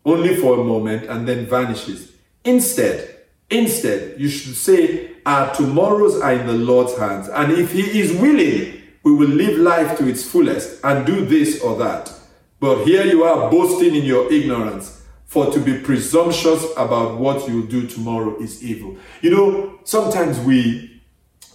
only 0.06 0.36
for 0.36 0.60
a 0.60 0.64
moment 0.64 1.04
and 1.10 1.28
then 1.28 1.46
vanishes. 1.46 2.13
Instead, 2.46 3.18
instead, 3.50 4.20
you 4.20 4.30
should 4.30 4.56
say, 4.56 5.12
Our 5.26 5.54
tomorrows 5.54 6.20
are 6.20 6.34
in 6.34 6.48
the 6.48 6.54
Lord's 6.54 6.98
hands, 6.98 7.30
and 7.30 7.52
if 7.54 7.72
He 7.72 8.00
is 8.00 8.14
willing, 8.14 8.82
we 9.04 9.14
will 9.14 9.30
live 9.30 9.58
life 9.60 9.98
to 9.98 10.08
its 10.08 10.24
fullest 10.24 10.80
and 10.84 11.06
do 11.06 11.26
this 11.26 11.62
or 11.62 11.78
that. 11.78 12.12
But 12.60 12.86
here 12.86 13.06
you 13.06 13.24
are 13.24 13.52
boasting 13.52 13.96
in 13.96 14.06
your 14.06 14.32
ignorance. 14.32 15.02
For 15.26 15.52
to 15.52 15.60
be 15.60 15.80
presumptuous 15.80 16.64
about 16.78 17.18
what 17.18 17.50
you'll 17.50 17.66
do 17.66 17.88
tomorrow 17.88 18.40
is 18.40 18.64
evil. 18.64 18.98
You 19.22 19.32
know, 19.32 19.80
sometimes 19.84 20.40
we 20.40 21.02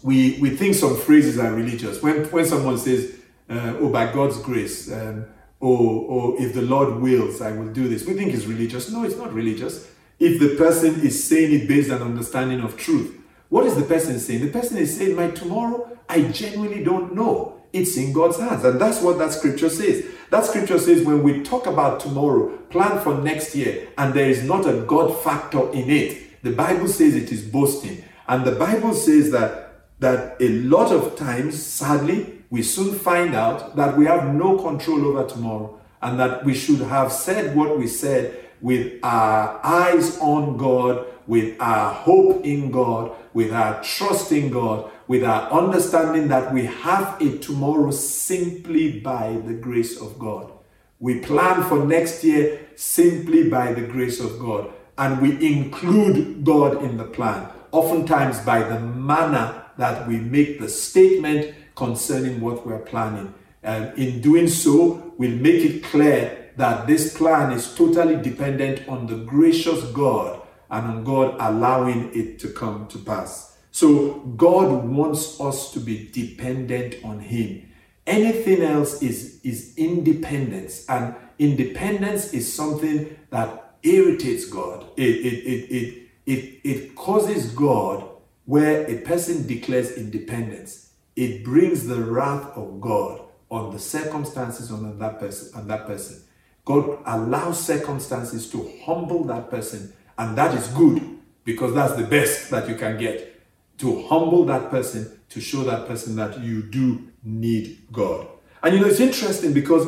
we 0.03 0.37
we 0.41 0.51
think 0.51 0.75
some 0.75 0.97
phrases 0.97 1.39
are 1.39 1.53
religious. 1.53 2.03
When 2.03 2.25
when 2.27 2.45
someone 2.45 2.77
says, 2.79 3.15
uh, 3.49 3.75
"Oh, 3.79 3.89
by 3.89 4.13
God's 4.13 4.39
grace," 4.39 4.91
um, 4.93 5.27
or 5.61 5.79
"or 5.79 6.43
if 6.43 6.55
the 6.55 6.63
Lord 6.63 7.01
wills, 7.01 7.41
I 7.41 7.53
will 7.53 7.73
do 7.73 7.89
this," 7.89 8.05
we 8.05 8.15
think 8.15 8.35
it's 8.35 8.47
religious. 8.47 8.91
No, 8.91 9.05
it's 9.05 9.17
not 9.17 9.33
religious. 9.33 9.87
If 10.19 10.41
the 10.41 10.57
person 10.57 11.01
is 11.01 11.23
saying 11.23 11.53
it 11.53 11.69
based 11.69 11.91
on 11.91 12.03
understanding 12.03 12.61
of 12.61 12.77
truth, 12.77 13.17
what 13.49 13.67
is 13.67 13.77
the 13.77 13.83
person 13.83 14.19
saying? 14.19 14.41
The 14.41 14.51
person 14.51 14.77
is 14.77 14.97
saying, 14.97 15.17
My 15.17 15.31
tomorrow, 15.31 15.97
I 16.09 16.23
genuinely 16.23 16.83
don't 16.83 17.15
know. 17.15 17.63
It's 17.73 17.97
in 17.97 18.13
God's 18.13 18.39
hands. 18.39 18.65
And 18.65 18.81
that's 18.81 19.01
what 19.03 19.19
that 19.19 19.33
scripture 19.33 19.69
says. 19.69 20.05
That 20.31 20.45
scripture 20.45 20.79
says, 20.79 21.05
when 21.05 21.23
we 21.23 21.43
talk 21.43 21.67
about 21.67 22.01
tomorrow, 22.01 22.57
plan 22.71 23.01
for 23.01 23.15
next 23.15 23.55
year, 23.55 23.89
and 23.97 24.13
there 24.13 24.29
is 24.29 24.43
not 24.43 24.69
a 24.69 24.81
God 24.83 25.19
factor 25.23 25.71
in 25.73 25.91
it, 25.91 26.43
the 26.43 26.53
Bible 26.53 26.89
says 26.89 27.15
it 27.15 27.33
is 27.33 27.43
boasting. 27.43 28.05
And 28.27 28.45
the 28.45 28.53
Bible 28.53 28.95
says 28.95 29.31
that, 29.33 29.87
that 30.01 30.37
a 30.41 30.49
lot 30.61 30.93
of 30.93 31.17
times, 31.17 31.63
sadly, 31.63 32.43
we 32.51 32.63
soon 32.63 32.95
find 32.95 33.35
out 33.35 33.77
that 33.77 33.97
we 33.97 34.07
have 34.07 34.35
no 34.35 34.59
control 34.59 35.07
over 35.07 35.29
tomorrow 35.29 35.79
and 36.01 36.19
that 36.21 36.45
we 36.45 36.55
should 36.55 36.81
have 36.81 37.13
said 37.13 37.57
what 37.57 37.79
we 37.79 37.87
said 37.87 38.48
with 38.61 38.99
our 39.03 39.61
eyes 39.65 40.19
on 40.19 40.57
God, 40.57 41.07
with 41.27 41.61
our 41.61 41.93
hope 41.93 42.45
in 42.45 42.71
God, 42.71 43.13
with 43.35 43.53
our 43.53 43.83
trust 43.83 44.33
in 44.33 44.51
God, 44.51 44.91
with 45.07 45.25
our 45.25 45.51
understanding 45.51 46.29
that 46.29 46.53
we 46.53 46.65
have 46.67 47.21
a 47.21 47.39
tomorrow 47.39 47.91
simply 47.91 49.01
by 49.01 49.41
the 49.47 49.55
grace 49.55 50.01
of 50.01 50.19
God. 50.19 50.53
We 51.01 51.21
plan 51.21 51.63
for 51.69 51.85
next 51.85 52.25
year 52.25 52.67
simply 52.75 53.49
by 53.49 53.73
the 53.73 53.83
grace 53.83 54.21
of 54.21 54.39
God. 54.39 54.71
And 54.97 55.23
we 55.23 55.31
include 55.47 56.45
God 56.45 56.83
in 56.83 56.97
the 56.97 57.05
plan, 57.05 57.49
oftentimes 57.71 58.41
by 58.41 58.65
the 58.65 58.81
manner 58.81 59.63
that 59.77 60.09
we 60.09 60.17
make 60.19 60.59
the 60.59 60.69
statement 60.69 61.55
concerning 61.77 62.41
what 62.41 62.67
we're 62.67 62.81
planning. 62.81 63.33
And 63.63 63.97
in 63.97 64.21
doing 64.21 64.49
so, 64.49 65.13
we'll 65.17 65.37
make 65.37 65.65
it 65.65 65.85
clear 65.85 66.48
that 66.59 66.87
this 66.87 67.17
plan 67.17 67.53
is 67.53 67.75
totally 67.75 68.17
dependent 68.17 68.89
on 68.89 69.07
the 69.07 69.17
gracious 69.17 69.83
God 69.93 70.43
and 70.71 70.87
on 70.87 71.05
God 71.05 71.37
allowing 71.39 72.11
it 72.15 72.39
to 72.41 72.49
come 72.49 72.89
to 72.89 72.99
pass. 72.99 73.57
So 73.71 74.15
God 74.37 74.85
wants 74.85 75.41
us 75.41 75.73
to 75.73 75.81
be 75.81 76.09
dependent 76.13 76.97
on 77.05 77.21
Him. 77.21 77.71
Anything 78.07 78.63
else 78.63 79.03
is, 79.03 79.41
is 79.45 79.75
independence, 79.77 80.85
and 80.89 81.15
independence 81.39 82.35
is 82.35 82.53
something 82.53 83.17
that 83.31 83.77
irritates 83.83 84.47
God. 84.47 84.85
It, 84.97 85.03
it, 85.03 85.45
it, 85.45 85.71
it, 85.71 86.09
it, 86.27 86.61
it 86.65 86.97
causes 86.97 87.53
God 87.53 88.05
where 88.47 88.85
a 88.91 88.99
person 89.03 89.47
declares 89.47 89.93
independence. 89.93 90.93
It 91.15 91.45
brings 91.45 91.87
the 91.87 92.01
wrath 92.01 92.57
of 92.57 92.81
God 92.81 93.23
on 93.51 93.73
the 93.73 93.79
circumstances 93.79 94.71
on 94.71 94.99
that 94.99 95.19
person 95.21 95.59
on 95.59 95.69
that 95.69 95.87
person. 95.87 96.23
God 96.69 96.99
allows 97.07 97.65
circumstances 97.65 98.51
to 98.51 98.71
humble 98.85 99.25
that 99.25 99.49
person 99.51 99.91
and 100.19 100.37
that 100.37 100.55
is 100.55 100.69
good 100.69 101.01
because 101.45 101.75
that's 101.75 101.95
the 101.95 102.03
best 102.03 102.51
that 102.51 102.69
you 102.69 102.75
can 102.75 102.99
get. 102.99 103.41
To 103.79 104.07
humble 104.09 104.45
that 104.45 104.71
person, 104.71 105.19
to 105.31 105.41
show 105.41 105.65
that 105.65 105.89
person 105.89 106.15
that 106.17 106.41
you 106.41 106.63
do 106.63 107.09
need 107.23 107.87
God. 107.91 108.27
And 108.63 108.75
you 108.75 108.83
know, 108.83 108.87
it's 108.87 109.01
interesting 109.01 109.55
because 109.55 109.87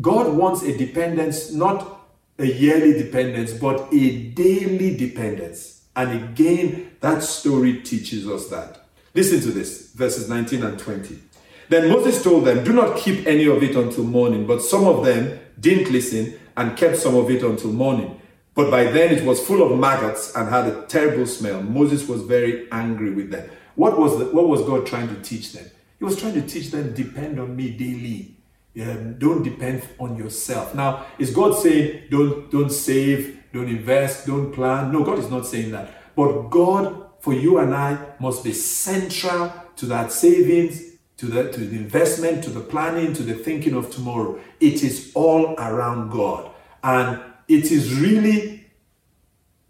God 0.00 0.36
wants 0.36 0.62
a 0.62 0.76
dependence, 0.76 1.52
not 1.52 2.08
a 2.40 2.46
yearly 2.46 3.00
dependence, 3.00 3.52
but 3.52 3.86
a 3.94 4.24
daily 4.30 4.96
dependence. 4.96 5.82
And 5.94 6.24
again, 6.24 6.96
that 7.02 7.22
story 7.22 7.82
teaches 7.82 8.26
us 8.26 8.48
that. 8.48 8.84
Listen 9.14 9.40
to 9.42 9.52
this 9.52 9.92
verses 9.92 10.28
19 10.28 10.64
and 10.64 10.76
20. 10.76 11.20
Then 11.68 11.88
Moses 11.88 12.20
told 12.20 12.46
them, 12.46 12.64
Do 12.64 12.72
not 12.72 12.96
keep 12.96 13.28
any 13.28 13.46
of 13.46 13.62
it 13.62 13.76
until 13.76 14.04
morning. 14.04 14.44
But 14.44 14.62
some 14.62 14.86
of 14.86 15.04
them 15.04 15.38
didn't 15.58 15.92
listen 15.92 16.38
and 16.56 16.76
kept 16.76 16.96
some 16.96 17.14
of 17.14 17.30
it 17.30 17.42
until 17.42 17.72
morning. 17.72 18.20
But 18.54 18.70
by 18.70 18.84
then 18.84 19.14
it 19.14 19.24
was 19.24 19.44
full 19.46 19.62
of 19.62 19.78
maggots 19.78 20.34
and 20.34 20.48
had 20.48 20.66
a 20.66 20.86
terrible 20.86 21.26
smell. 21.26 21.62
Moses 21.62 22.08
was 22.08 22.22
very 22.22 22.70
angry 22.72 23.12
with 23.12 23.30
them. 23.30 23.48
What 23.74 23.98
was, 23.98 24.18
the, 24.18 24.24
what 24.26 24.48
was 24.48 24.62
God 24.62 24.86
trying 24.86 25.08
to 25.08 25.20
teach 25.20 25.52
them? 25.52 25.70
He 25.98 26.04
was 26.04 26.18
trying 26.18 26.34
to 26.34 26.42
teach 26.42 26.70
them, 26.70 26.94
depend 26.94 27.38
on 27.38 27.54
me 27.54 27.70
daily. 27.70 28.36
Um, 28.80 29.18
don't 29.18 29.42
depend 29.42 29.82
on 29.98 30.16
yourself. 30.16 30.74
Now, 30.74 31.06
is 31.18 31.30
God 31.30 31.54
saying 31.54 32.08
don't 32.10 32.50
don't 32.50 32.70
save, 32.70 33.42
don't 33.52 33.68
invest, 33.68 34.26
don't 34.26 34.52
plan? 34.52 34.92
No, 34.92 35.02
God 35.02 35.18
is 35.18 35.30
not 35.30 35.46
saying 35.46 35.70
that. 35.70 36.14
But 36.14 36.50
God, 36.50 37.06
for 37.20 37.32
you 37.32 37.58
and 37.58 37.74
I, 37.74 37.98
must 38.20 38.44
be 38.44 38.52
central 38.52 39.50
to 39.76 39.86
that 39.86 40.12
savings, 40.12 40.85
to 41.18 41.26
the 41.26 41.50
to 41.52 41.60
the 41.60 41.76
investment, 41.76 42.44
to 42.44 42.50
the 42.50 42.60
planning, 42.60 43.12
to 43.14 43.22
the 43.22 43.34
thinking 43.34 43.74
of 43.74 43.90
tomorrow. 43.90 44.38
It 44.60 44.82
is 44.82 45.12
all 45.14 45.54
around 45.58 46.10
God. 46.10 46.50
And 46.82 47.20
it 47.48 47.70
is 47.72 47.94
really 47.94 48.66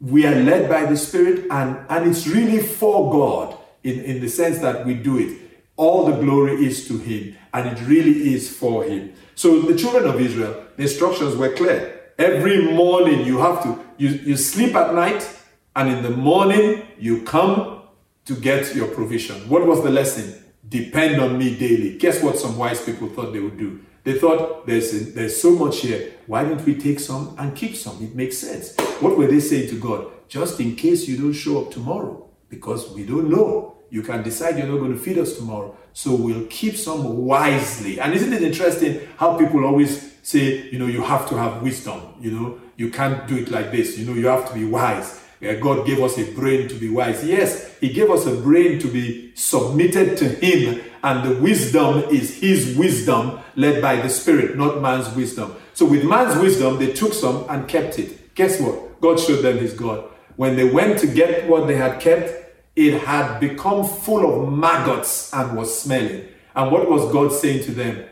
we 0.00 0.26
are 0.26 0.34
led 0.34 0.68
by 0.68 0.84
the 0.84 0.96
spirit 0.96 1.46
and 1.50 1.78
and 1.88 2.10
it's 2.10 2.26
really 2.26 2.58
for 2.58 3.10
god 3.12 3.56
in 3.82 4.00
in 4.00 4.20
the 4.20 4.28
sense 4.28 4.58
that 4.58 4.84
we 4.84 4.94
do 4.94 5.18
it. 5.18 5.38
All 5.76 6.06
the 6.06 6.16
glory 6.20 6.64
is 6.66 6.88
to 6.88 6.98
him 6.98 7.36
and 7.52 7.68
it 7.68 7.86
really 7.86 8.34
is 8.34 8.54
for 8.54 8.84
him. 8.84 9.12
So 9.34 9.60
the 9.60 9.76
children 9.76 10.06
of 10.06 10.20
israel 10.20 10.64
the 10.76 10.82
instructions 10.82 11.36
were 11.36 11.54
clear. 11.54 12.12
Every 12.18 12.72
morning 12.72 13.24
you 13.24 13.38
have 13.38 13.62
to 13.62 13.78
you, 13.98 14.08
you 14.08 14.36
sleep 14.36 14.74
at 14.74 14.94
night 14.94 15.28
and 15.76 15.88
in 15.90 16.02
the 16.02 16.10
morning 16.10 16.82
you 16.98 17.22
come 17.22 17.82
to 18.24 18.34
get 18.34 18.74
your 18.74 18.88
provision. 18.88 19.48
What 19.48 19.66
was 19.66 19.82
the 19.82 19.90
lesson 19.90 20.42
depend 20.68 21.20
on 21.20 21.38
me 21.38 21.56
daily 21.56 21.96
guess 21.98 22.22
what 22.22 22.38
some 22.38 22.56
wise 22.56 22.82
people 22.82 23.08
thought 23.08 23.32
they 23.32 23.40
would 23.40 23.58
do 23.58 23.80
they 24.06 24.16
thought 24.16 24.68
there's, 24.68 25.14
there's 25.14 25.42
so 25.42 25.50
much 25.50 25.80
here. 25.80 26.12
Why 26.28 26.44
don't 26.44 26.64
we 26.64 26.76
take 26.76 27.00
some 27.00 27.34
and 27.40 27.56
keep 27.56 27.74
some? 27.74 28.00
It 28.00 28.14
makes 28.14 28.38
sense. 28.38 28.76
What 29.00 29.18
were 29.18 29.26
they 29.26 29.40
saying 29.40 29.68
to 29.70 29.80
God? 29.80 30.06
Just 30.28 30.60
in 30.60 30.76
case 30.76 31.08
you 31.08 31.16
don't 31.16 31.32
show 31.32 31.64
up 31.64 31.72
tomorrow, 31.72 32.24
because 32.48 32.88
we 32.90 33.04
don't 33.04 33.28
know. 33.28 33.78
You 33.90 34.02
can 34.02 34.22
decide 34.22 34.58
you're 34.58 34.68
not 34.68 34.78
going 34.78 34.92
to 34.92 34.98
feed 34.98 35.18
us 35.18 35.36
tomorrow. 35.36 35.76
So 35.92 36.14
we'll 36.14 36.46
keep 36.46 36.76
some 36.76 37.26
wisely. 37.26 37.98
And 37.98 38.14
isn't 38.14 38.32
it 38.32 38.42
interesting 38.42 39.00
how 39.16 39.36
people 39.36 39.64
always 39.64 40.14
say, 40.22 40.70
you 40.70 40.78
know, 40.78 40.86
you 40.86 41.02
have 41.02 41.28
to 41.30 41.36
have 41.36 41.60
wisdom. 41.60 42.00
You 42.20 42.30
know, 42.30 42.60
you 42.76 42.90
can't 42.92 43.26
do 43.26 43.38
it 43.38 43.50
like 43.50 43.72
this. 43.72 43.98
You 43.98 44.06
know, 44.06 44.14
you 44.14 44.28
have 44.28 44.48
to 44.48 44.54
be 44.54 44.64
wise. 44.66 45.20
God 45.40 45.86
gave 45.86 46.00
us 46.00 46.18
a 46.18 46.30
brain 46.32 46.68
to 46.68 46.74
be 46.74 46.88
wise. 46.88 47.24
Yes, 47.24 47.76
He 47.78 47.90
gave 47.92 48.10
us 48.10 48.26
a 48.26 48.34
brain 48.34 48.78
to 48.80 48.88
be 48.88 49.32
submitted 49.34 50.16
to 50.18 50.28
Him, 50.28 50.82
and 51.02 51.28
the 51.28 51.40
wisdom 51.40 52.04
is 52.10 52.40
His 52.40 52.76
wisdom 52.76 53.38
led 53.54 53.82
by 53.82 53.96
the 53.96 54.08
Spirit, 54.08 54.56
not 54.56 54.80
man's 54.80 55.14
wisdom. 55.14 55.54
So, 55.74 55.84
with 55.84 56.04
man's 56.04 56.40
wisdom, 56.40 56.78
they 56.78 56.92
took 56.92 57.12
some 57.12 57.46
and 57.48 57.68
kept 57.68 57.98
it. 57.98 58.34
Guess 58.34 58.60
what? 58.60 59.00
God 59.00 59.20
showed 59.20 59.42
them 59.42 59.58
His 59.58 59.74
God. 59.74 60.08
When 60.36 60.56
they 60.56 60.70
went 60.70 60.98
to 61.00 61.06
get 61.06 61.48
what 61.48 61.66
they 61.66 61.76
had 61.76 62.00
kept, 62.00 62.46
it 62.74 63.02
had 63.02 63.40
become 63.40 63.86
full 63.86 64.42
of 64.44 64.52
maggots 64.52 65.32
and 65.32 65.56
was 65.56 65.80
smelling. 65.80 66.28
And 66.54 66.70
what 66.70 66.90
was 66.90 67.10
God 67.12 67.32
saying 67.32 67.64
to 67.64 67.72
them? 67.72 68.04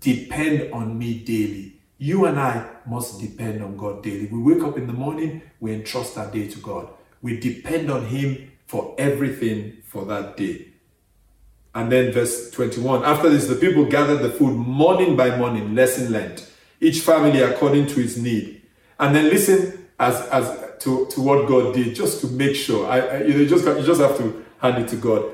Depend 0.00 0.72
on 0.72 0.98
me 0.98 1.18
daily. 1.18 1.77
You 1.98 2.26
and 2.26 2.38
I 2.38 2.64
must 2.86 3.20
depend 3.20 3.62
on 3.62 3.76
God 3.76 4.04
daily. 4.04 4.26
We 4.26 4.54
wake 4.54 4.62
up 4.62 4.78
in 4.78 4.86
the 4.86 4.92
morning, 4.92 5.42
we 5.58 5.74
entrust 5.74 6.16
our 6.16 6.30
day 6.30 6.48
to 6.48 6.58
God. 6.60 6.88
We 7.20 7.38
depend 7.40 7.90
on 7.90 8.06
Him 8.06 8.52
for 8.66 8.94
everything 8.96 9.78
for 9.84 10.04
that 10.04 10.36
day. 10.36 10.68
And 11.74 11.90
then 11.90 12.12
verse 12.12 12.50
21 12.52 13.04
After 13.04 13.28
this, 13.28 13.48
the 13.48 13.56
people 13.56 13.84
gathered 13.84 14.22
the 14.22 14.30
food 14.30 14.56
morning 14.56 15.16
by 15.16 15.36
morning, 15.36 15.74
lesson 15.74 16.12
learned, 16.12 16.44
each 16.80 17.00
family 17.00 17.40
according 17.40 17.88
to 17.88 18.00
its 18.00 18.16
need. 18.16 18.62
And 19.00 19.14
then 19.14 19.24
listen 19.24 19.88
as, 19.98 20.20
as 20.28 20.56
to, 20.80 21.06
to 21.06 21.20
what 21.20 21.48
God 21.48 21.74
did, 21.74 21.96
just 21.96 22.20
to 22.20 22.28
make 22.28 22.54
sure. 22.54 22.88
I, 22.88 23.00
I 23.00 23.22
you, 23.22 23.38
you, 23.38 23.48
just, 23.48 23.64
you 23.64 23.82
just 23.82 24.00
have 24.00 24.16
to 24.18 24.44
hand 24.58 24.82
it 24.84 24.88
to 24.88 24.96
God. 24.96 25.24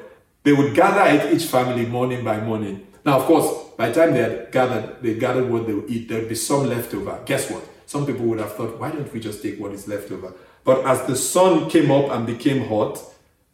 They 0.42 0.52
would 0.52 0.74
gather 0.74 1.04
it 1.14 1.34
each 1.34 1.46
family 1.46 1.84
morning 1.84 2.24
by 2.24 2.40
morning 2.40 2.86
now, 3.04 3.18
of 3.18 3.26
course, 3.26 3.70
by 3.76 3.90
the 3.90 3.94
time 3.94 4.14
they 4.14 4.20
had 4.20 4.50
gathered, 4.50 5.02
they 5.02 5.14
gathered 5.14 5.50
what 5.50 5.66
they 5.66 5.74
would 5.74 5.90
eat, 5.90 6.08
there 6.08 6.20
would 6.20 6.28
be 6.28 6.34
some 6.34 6.68
left 6.68 6.94
over. 6.94 7.20
Guess 7.26 7.50
what? 7.50 7.68
Some 7.86 8.06
people 8.06 8.24
would 8.26 8.38
have 8.38 8.54
thought, 8.54 8.78
why 8.78 8.90
don't 8.90 9.12
we 9.12 9.20
just 9.20 9.42
take 9.42 9.60
what 9.60 9.72
is 9.72 9.86
left 9.86 10.10
over? 10.10 10.32
But 10.64 10.86
as 10.86 11.06
the 11.06 11.16
sun 11.16 11.68
came 11.68 11.90
up 11.90 12.10
and 12.10 12.26
became 12.26 12.66
hot, 12.66 12.98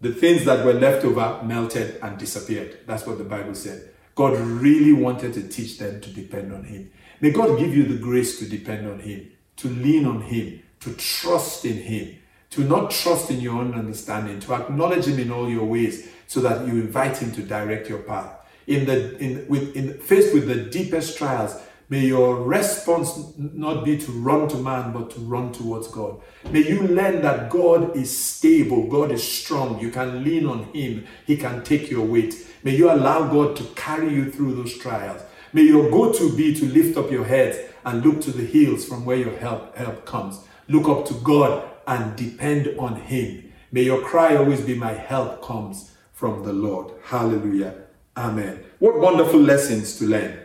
the 0.01 0.13
things 0.13 0.45
that 0.45 0.65
were 0.65 0.73
left 0.73 1.05
over 1.05 1.41
melted 1.43 1.99
and 2.01 2.17
disappeared. 2.17 2.79
That's 2.87 3.07
what 3.07 3.19
the 3.19 3.25
Bible 3.25 3.55
said. 3.57 3.91
God 4.15 4.39
really 4.39 4.93
wanted 4.93 5.35
to 5.35 5.49
teach 5.49 5.79
them 5.79 6.01
to 6.01 6.11
depend 6.11 6.53
on 6.53 6.65
Him. 6.65 6.91
May 7.21 7.33
God 7.33 7.59
give 7.59 7.75
you 7.75 7.85
the 7.85 7.99
grace 7.99 8.39
to 8.39 8.49
depend 8.49 8.87
on 8.87 9.01
Him, 9.01 9.33
to 9.57 9.69
lean 9.69 10.07
on 10.07 10.23
Him, 10.23 10.63
to 10.81 10.95
trust 10.95 11.65
in 11.65 11.77
Him, 11.77 12.17
to 12.51 12.63
not 12.63 12.91
trust 12.93 13.31
in 13.31 13.41
your 13.41 13.57
own 13.57 13.75
understanding, 13.75 14.39
to 14.41 14.55
acknowledge 14.55 15.07
Him 15.07 15.19
in 15.19 15.33
all 15.33 15.51
your 15.51 15.65
ways 15.65 16.09
so 16.29 16.41
that 16.41 16.67
you 16.67 16.75
invite 16.75 17.19
Him 17.19 17.33
to 17.33 17.43
direct 17.43 17.89
your 17.89 17.99
path 17.99 18.40
in 18.71 18.87
the 18.87 19.19
in 19.19 19.47
with 19.49 19.75
in 19.75 19.99
faced 19.99 20.33
with 20.33 20.47
the 20.47 20.55
deepest 20.55 21.19
trials 21.19 21.57
may 21.89 22.07
your 22.07 22.45
response 22.45 23.33
not 23.37 23.85
be 23.85 23.99
to 23.99 24.13
run 24.13 24.49
to 24.49 24.57
man 24.57 24.93
but 24.93 25.11
to 25.11 25.19
run 25.19 25.51
towards 25.51 25.89
god. 25.89 26.21
May 26.53 26.61
you 26.61 26.83
learn 26.83 27.21
that 27.23 27.51
god 27.51 27.97
is 27.97 28.17
stable 28.17 28.87
god 28.87 29.11
is 29.11 29.27
strong. 29.27 29.81
You 29.81 29.91
can 29.91 30.23
lean 30.23 30.47
on 30.47 30.65
him. 30.73 31.05
He 31.27 31.37
can 31.37 31.65
take 31.65 31.91
your 31.91 32.07
weight. 32.07 32.47
May 32.63 32.77
you 32.77 32.93
allow 32.93 33.27
god 33.27 33.57
to 33.57 33.65
carry 33.75 34.15
you 34.15 34.31
through 34.31 34.55
those 34.55 34.79
trials. 34.79 35.21
May 35.53 35.63
your 35.63 35.91
go-to 35.91 36.37
be 36.37 36.55
to 36.55 36.65
lift 36.67 36.97
up 36.97 37.11
your 37.11 37.25
head 37.25 37.75
and 37.85 38.05
look 38.05 38.21
to 38.21 38.31
the 38.31 38.47
hills 38.47 38.85
from 38.85 39.05
where 39.05 39.17
your 39.17 39.37
help 39.39 39.77
help 39.77 40.07
comes. 40.07 40.45
Look 40.69 40.89
up 40.89 41.07
to 41.07 41.15
god 41.15 41.69
and 41.89 42.15
depend 42.15 42.69
on 42.79 43.01
him. 43.01 43.53
May 43.73 43.83
your 43.83 44.01
cry 44.01 44.37
always 44.37 44.61
be 44.61 44.77
my 44.77 44.93
help 44.93 45.43
comes 45.43 45.91
from 46.13 46.45
the 46.45 46.53
lord. 46.53 46.93
Hallelujah 47.03 47.90
Amen. 48.21 48.63
What 48.79 49.01
wonderful 49.01 49.41
lessons 49.41 49.99
to 49.99 50.05
learn 50.05 50.39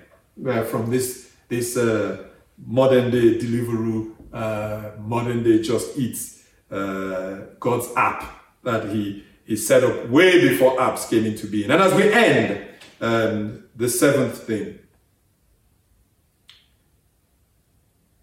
uh, 0.48 0.64
from 0.64 0.90
this 0.90 1.34
this 1.50 1.76
uh, 1.76 2.26
modern 2.66 3.12
day 3.12 3.38
Deliveroo, 3.38 4.14
uh, 4.32 4.92
modern 5.02 5.44
day 5.44 5.62
Just 5.62 5.98
Eats, 5.98 6.44
uh, 6.72 7.42
God's 7.60 7.90
app 7.98 8.24
that 8.64 8.88
He 8.88 9.26
He 9.46 9.58
set 9.58 9.84
up 9.84 10.08
way 10.08 10.48
before 10.48 10.78
apps 10.78 11.10
came 11.10 11.26
into 11.26 11.48
being. 11.48 11.70
And 11.70 11.82
as 11.82 11.94
we 11.94 12.14
end, 12.14 12.66
um, 13.02 13.66
the 13.76 13.90
seventh 13.90 14.44
thing, 14.44 14.80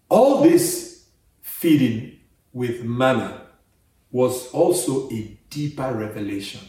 all 0.09 0.41
this 0.41 1.05
feeding 1.43 2.17
with 2.53 2.83
manna 2.83 3.45
was 4.11 4.49
also 4.49 5.11
a 5.11 5.37
deeper 5.51 5.93
revelation, 5.93 6.61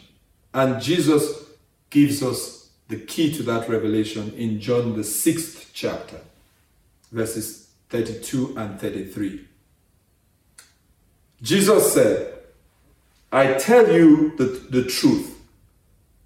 and 0.52 0.82
Jesus 0.82 1.44
gives 1.88 2.22
us 2.22 2.63
the 2.88 2.96
key 2.96 3.32
to 3.34 3.42
that 3.44 3.68
revelation 3.68 4.32
in 4.36 4.60
John, 4.60 4.96
the 4.96 5.04
sixth 5.04 5.70
chapter, 5.72 6.20
verses 7.10 7.68
32 7.90 8.54
and 8.56 8.78
33. 8.78 9.46
Jesus 11.42 11.92
said, 11.92 12.34
I 13.32 13.54
tell 13.54 13.92
you 13.92 14.36
the, 14.36 14.44
the 14.70 14.84
truth. 14.84 15.38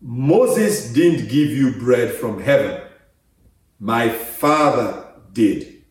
Moses 0.00 0.92
didn't 0.92 1.28
give 1.28 1.50
you 1.50 1.72
bread 1.72 2.12
from 2.14 2.40
heaven. 2.40 2.80
My 3.80 4.08
Father 4.08 5.06
did. 5.32 5.82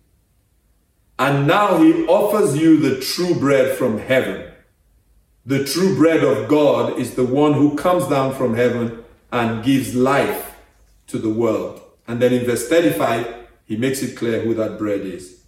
And 1.19 1.47
now 1.47 1.81
he 1.81 2.05
offers 2.05 2.57
you 2.57 2.77
the 2.77 3.01
true 3.01 3.35
bread 3.35 3.75
from 3.75 3.97
heaven. 3.97 4.51
The 5.45 5.65
true 5.65 5.95
bread 5.95 6.23
of 6.23 6.47
God 6.47 6.99
is 6.99 7.15
the 7.15 7.25
one 7.25 7.53
who 7.53 7.75
comes 7.75 8.07
down 8.07 8.35
from 8.35 8.55
heaven 8.55 9.03
and 9.31 9.63
gives 9.63 9.95
life 9.95 10.46
to 11.07 11.17
the 11.17 11.29
world. 11.29 11.81
And 12.07 12.21
then 12.21 12.33
in 12.33 12.45
verse 12.45 12.67
35, 12.69 13.47
he 13.65 13.75
makes 13.75 14.01
it 14.01 14.15
clear 14.15 14.41
who 14.41 14.53
that 14.55 14.77
bread 14.77 15.01
is. 15.01 15.43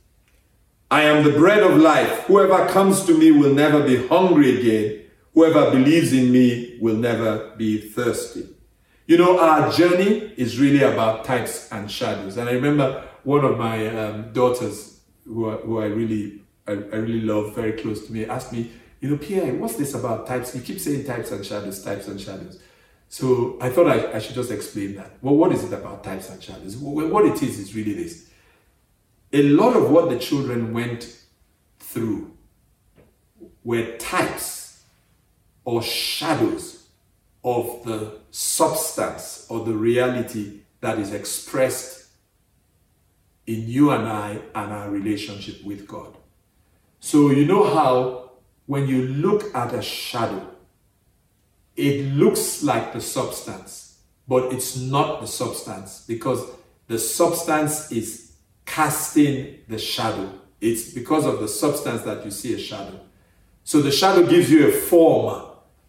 I 0.91 1.04
am 1.04 1.24
the 1.24 1.38
bread 1.38 1.62
of 1.62 1.78
life. 1.78 2.24
Whoever 2.24 2.67
comes 2.67 3.06
to 3.06 3.17
me 3.17 3.32
will 3.32 3.54
never 3.54 3.84
be 3.84 4.08
hungry 4.08 4.60
again. 4.60 5.06
Whoever 5.34 5.72
believes 5.72 6.12
in 6.12 6.32
me 6.32 6.78
will 6.82 6.95
never 6.95 7.54
be 7.56 7.80
thirsty. 7.80 8.48
You 9.06 9.17
know, 9.17 9.39
our 9.39 9.72
journey 9.72 10.34
is 10.36 10.60
really 10.60 10.84
about 10.84 11.26
types 11.26 11.72
and 11.72 11.89
shadows. 11.89 12.38
And 12.38 12.50
I 12.50 12.54
remember 12.54 13.08
one 13.24 13.45
of 13.45 13.58
my 13.58 13.88
um, 13.88 14.34
daughters, 14.34 15.00
who, 15.26 15.50
who 15.52 15.80
I 15.80 15.86
really, 15.86 16.41
I, 16.67 16.74
I 16.74 16.98
really 16.98 17.22
love, 17.22 17.56
very 17.56 17.74
close 17.74 18.06
to 18.08 18.13
me, 18.13 18.26
asked 18.26 18.52
me, 18.52 18.72
you 19.00 19.10
know, 19.10 19.17
Pierre, 19.17 19.54
what's 19.54 19.76
this 19.76 19.93
about 19.93 20.28
types? 20.28 20.56
You 20.56 20.62
keep 20.62 20.80
saying 20.80 21.06
types 21.06 21.32
and 21.32 21.45
shadows, 21.45 21.84
types 21.84 22.08
and 22.08 22.19
shadows. 22.19 22.60
So 23.10 23.58
I 23.60 23.69
thought 23.69 23.88
I, 23.88 24.13
I, 24.13 24.19
should 24.19 24.36
just 24.36 24.52
explain 24.52 24.95
that. 24.95 25.12
Well, 25.22 25.36
what 25.36 25.52
is 25.52 25.63
it 25.63 25.74
about 25.74 26.04
types 26.04 26.30
and 26.30 26.41
shadows? 26.41 26.78
What 26.78 27.26
it 27.26 27.41
is 27.41 27.58
is 27.58 27.76
really 27.76 27.93
this. 27.93 28.30
A 29.34 29.41
lot 29.41 29.76
of 29.76 29.89
what 29.89 30.10
the 30.10 30.19
children 30.19 30.74
went 30.74 31.17
through 31.80 32.32
were 33.63 33.98
types 33.98 34.84
or 35.65 35.82
shadows 35.82 36.88
of 37.43 37.84
the 37.84 38.19
substance 38.30 39.48
or 39.50 39.65
the 39.65 39.74
reality 39.74 40.62
that 40.82 41.00
is 41.00 41.12
expressed 41.12 42.10
in 43.48 43.67
you 43.67 43.89
and 43.89 44.08
I 44.08 44.39
and 44.54 44.72
our 44.72 44.89
relationship 44.91 45.63
with 45.63 45.88
God. 45.88 46.15
So, 47.00 47.32
you 47.32 47.45
know 47.45 47.74
how 47.74 48.34
when 48.67 48.88
you 48.88 49.08
look 49.08 49.56
at 49.56 49.74
a 49.74 49.82
shadow, 49.82 50.48
it 51.80 52.13
looks 52.13 52.62
like 52.62 52.92
the 52.92 53.00
substance, 53.00 54.00
but 54.28 54.52
it's 54.52 54.78
not 54.78 55.22
the 55.22 55.28
substance 55.28 56.04
because 56.06 56.46
the 56.88 57.00
substance 57.00 57.89
is 57.92 58.34
casting 58.65 59.60
the 59.70 59.80
shadow. 59.80 60.30
It's 60.60 60.94
because 60.94 61.26
of 61.26 61.39
the 61.39 61.48
substance 61.48 62.02
that 62.02 62.26
you 62.26 62.32
see 62.32 62.54
a 62.54 62.60
shadow. 62.60 63.00
So 63.63 63.82
the 63.82 63.92
shadow 63.92 64.26
gives 64.26 64.52
you 64.52 64.68
a 64.68 64.72
form, 64.72 65.46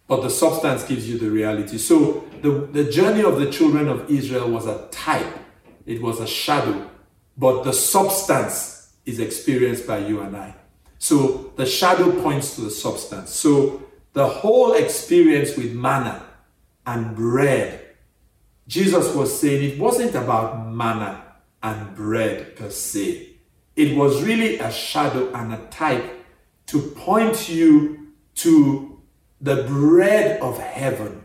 but 0.06 0.22
the 0.22 0.30
substance 0.30 0.84
gives 0.84 1.08
you 1.08 1.18
the 1.18 1.30
reality. 1.30 1.78
So 1.78 2.24
the, 2.40 2.68
the 2.72 2.84
journey 2.84 3.24
of 3.24 3.40
the 3.40 3.50
children 3.50 3.88
of 3.88 4.08
Israel 4.08 4.48
was 4.48 4.66
a 4.66 4.86
type, 4.92 5.38
it 5.86 6.00
was 6.00 6.20
a 6.20 6.26
shadow, 6.26 6.88
but 7.36 7.64
the 7.64 7.72
substance 7.72 8.94
is 9.04 9.18
experienced 9.18 9.88
by 9.88 9.98
you 9.98 10.20
and 10.20 10.36
I. 10.36 10.54
So 10.98 11.52
the 11.56 11.66
shadow 11.66 12.22
points 12.22 12.54
to 12.54 12.60
the 12.60 12.70
substance. 12.70 13.30
So 13.30 13.89
the 14.12 14.26
whole 14.26 14.72
experience 14.74 15.56
with 15.56 15.72
manna 15.72 16.24
and 16.86 17.14
bread. 17.14 17.80
Jesus 18.66 19.14
was 19.14 19.38
saying 19.38 19.72
it 19.72 19.78
wasn't 19.78 20.14
about 20.14 20.68
manna 20.68 21.22
and 21.62 21.94
bread 21.94 22.56
per 22.56 22.70
se. 22.70 23.28
It 23.76 23.96
was 23.96 24.22
really 24.22 24.58
a 24.58 24.70
shadow 24.70 25.32
and 25.32 25.52
a 25.52 25.66
type 25.70 26.24
to 26.66 26.80
point 26.80 27.48
you 27.48 28.12
to 28.36 29.00
the 29.40 29.64
bread 29.64 30.40
of 30.40 30.58
heaven, 30.58 31.24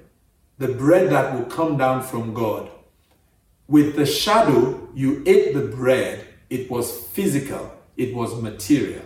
the 0.57 0.69
bread 0.69 1.09
that 1.11 1.33
will 1.33 1.45
come 1.45 1.77
down 1.77 2.01
from 2.01 2.33
God. 2.33 2.69
With 3.67 3.95
the 3.95 4.05
shadow, 4.05 4.89
you 4.93 5.23
ate 5.25 5.53
the 5.53 5.67
bread, 5.67 6.25
it 6.49 6.69
was 6.69 7.07
physical, 7.07 7.73
it 7.97 8.13
was 8.13 8.41
material, 8.41 9.03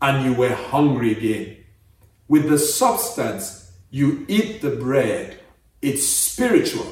and 0.00 0.24
you 0.24 0.34
were 0.34 0.54
hungry 0.54 1.12
again. 1.12 1.56
With 2.30 2.48
the 2.48 2.58
substance, 2.58 3.72
you 3.90 4.24
eat 4.28 4.62
the 4.62 4.70
bread, 4.70 5.38
it's 5.82 6.06
spiritual, 6.06 6.86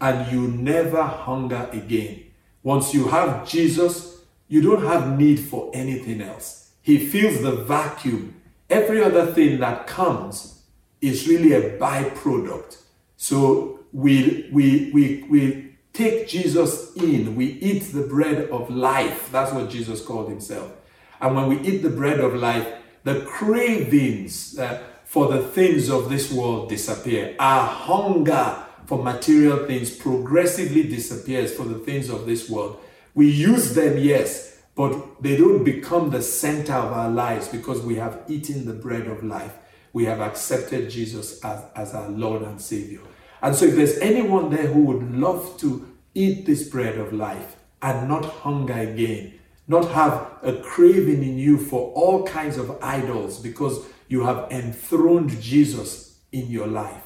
and 0.00 0.32
you 0.32 0.48
never 0.48 1.02
hunger 1.02 1.68
again. 1.72 2.22
Once 2.62 2.94
you 2.94 3.08
have 3.08 3.46
Jesus, 3.46 4.20
you 4.48 4.62
don't 4.62 4.84
have 4.84 5.18
need 5.18 5.40
for 5.40 5.70
anything 5.74 6.22
else. 6.22 6.70
He 6.80 6.98
fills 6.98 7.42
the 7.42 7.52
vacuum 7.52 8.36
Every 8.68 9.02
other 9.02 9.26
thing 9.26 9.60
that 9.60 9.86
comes 9.86 10.62
is 11.00 11.28
really 11.28 11.52
a 11.52 11.78
byproduct. 11.78 12.78
So 13.16 13.80
we, 13.92 14.48
we, 14.52 14.90
we, 14.92 15.24
we 15.30 15.76
take 15.92 16.26
Jesus 16.26 16.94
in, 16.96 17.36
we 17.36 17.46
eat 17.46 17.92
the 17.92 18.02
bread 18.02 18.50
of 18.50 18.68
life. 18.68 19.30
That's 19.30 19.52
what 19.52 19.70
Jesus 19.70 20.04
called 20.04 20.28
himself. 20.28 20.72
And 21.20 21.36
when 21.36 21.48
we 21.48 21.60
eat 21.60 21.82
the 21.82 21.90
bread 21.90 22.18
of 22.18 22.34
life, 22.34 22.66
the 23.06 23.20
cravings 23.20 24.58
uh, 24.58 24.82
for 25.04 25.28
the 25.28 25.40
things 25.40 25.88
of 25.88 26.10
this 26.10 26.32
world 26.32 26.68
disappear. 26.68 27.36
Our 27.38 27.64
hunger 27.64 28.64
for 28.86 29.00
material 29.00 29.64
things 29.64 29.94
progressively 29.96 30.82
disappears 30.82 31.54
for 31.54 31.62
the 31.62 31.78
things 31.78 32.10
of 32.10 32.26
this 32.26 32.50
world. 32.50 32.80
We 33.14 33.30
use 33.30 33.74
them, 33.74 33.96
yes, 33.96 34.60
but 34.74 35.22
they 35.22 35.36
don't 35.36 35.62
become 35.62 36.10
the 36.10 36.20
center 36.20 36.72
of 36.72 36.92
our 36.92 37.08
lives 37.08 37.46
because 37.46 37.80
we 37.80 37.94
have 37.94 38.24
eaten 38.26 38.66
the 38.66 38.72
bread 38.72 39.06
of 39.06 39.22
life. 39.22 39.54
We 39.92 40.06
have 40.06 40.20
accepted 40.20 40.90
Jesus 40.90 41.40
as, 41.44 41.62
as 41.76 41.94
our 41.94 42.08
Lord 42.08 42.42
and 42.42 42.60
Savior. 42.60 43.02
And 43.40 43.54
so, 43.54 43.66
if 43.66 43.76
there's 43.76 43.98
anyone 43.98 44.50
there 44.50 44.66
who 44.66 44.80
would 44.80 45.14
love 45.14 45.56
to 45.58 45.96
eat 46.12 46.44
this 46.44 46.68
bread 46.68 46.98
of 46.98 47.12
life 47.12 47.54
and 47.80 48.08
not 48.08 48.24
hunger 48.24 48.74
again, 48.74 49.38
not 49.68 49.90
have 49.90 50.30
a 50.42 50.54
craving 50.62 51.22
in 51.22 51.38
you 51.38 51.58
for 51.58 51.92
all 51.92 52.24
kinds 52.24 52.56
of 52.56 52.78
idols 52.82 53.40
because 53.40 53.84
you 54.08 54.24
have 54.24 54.50
enthroned 54.50 55.30
Jesus 55.40 56.20
in 56.32 56.46
your 56.48 56.66
life. 56.66 57.02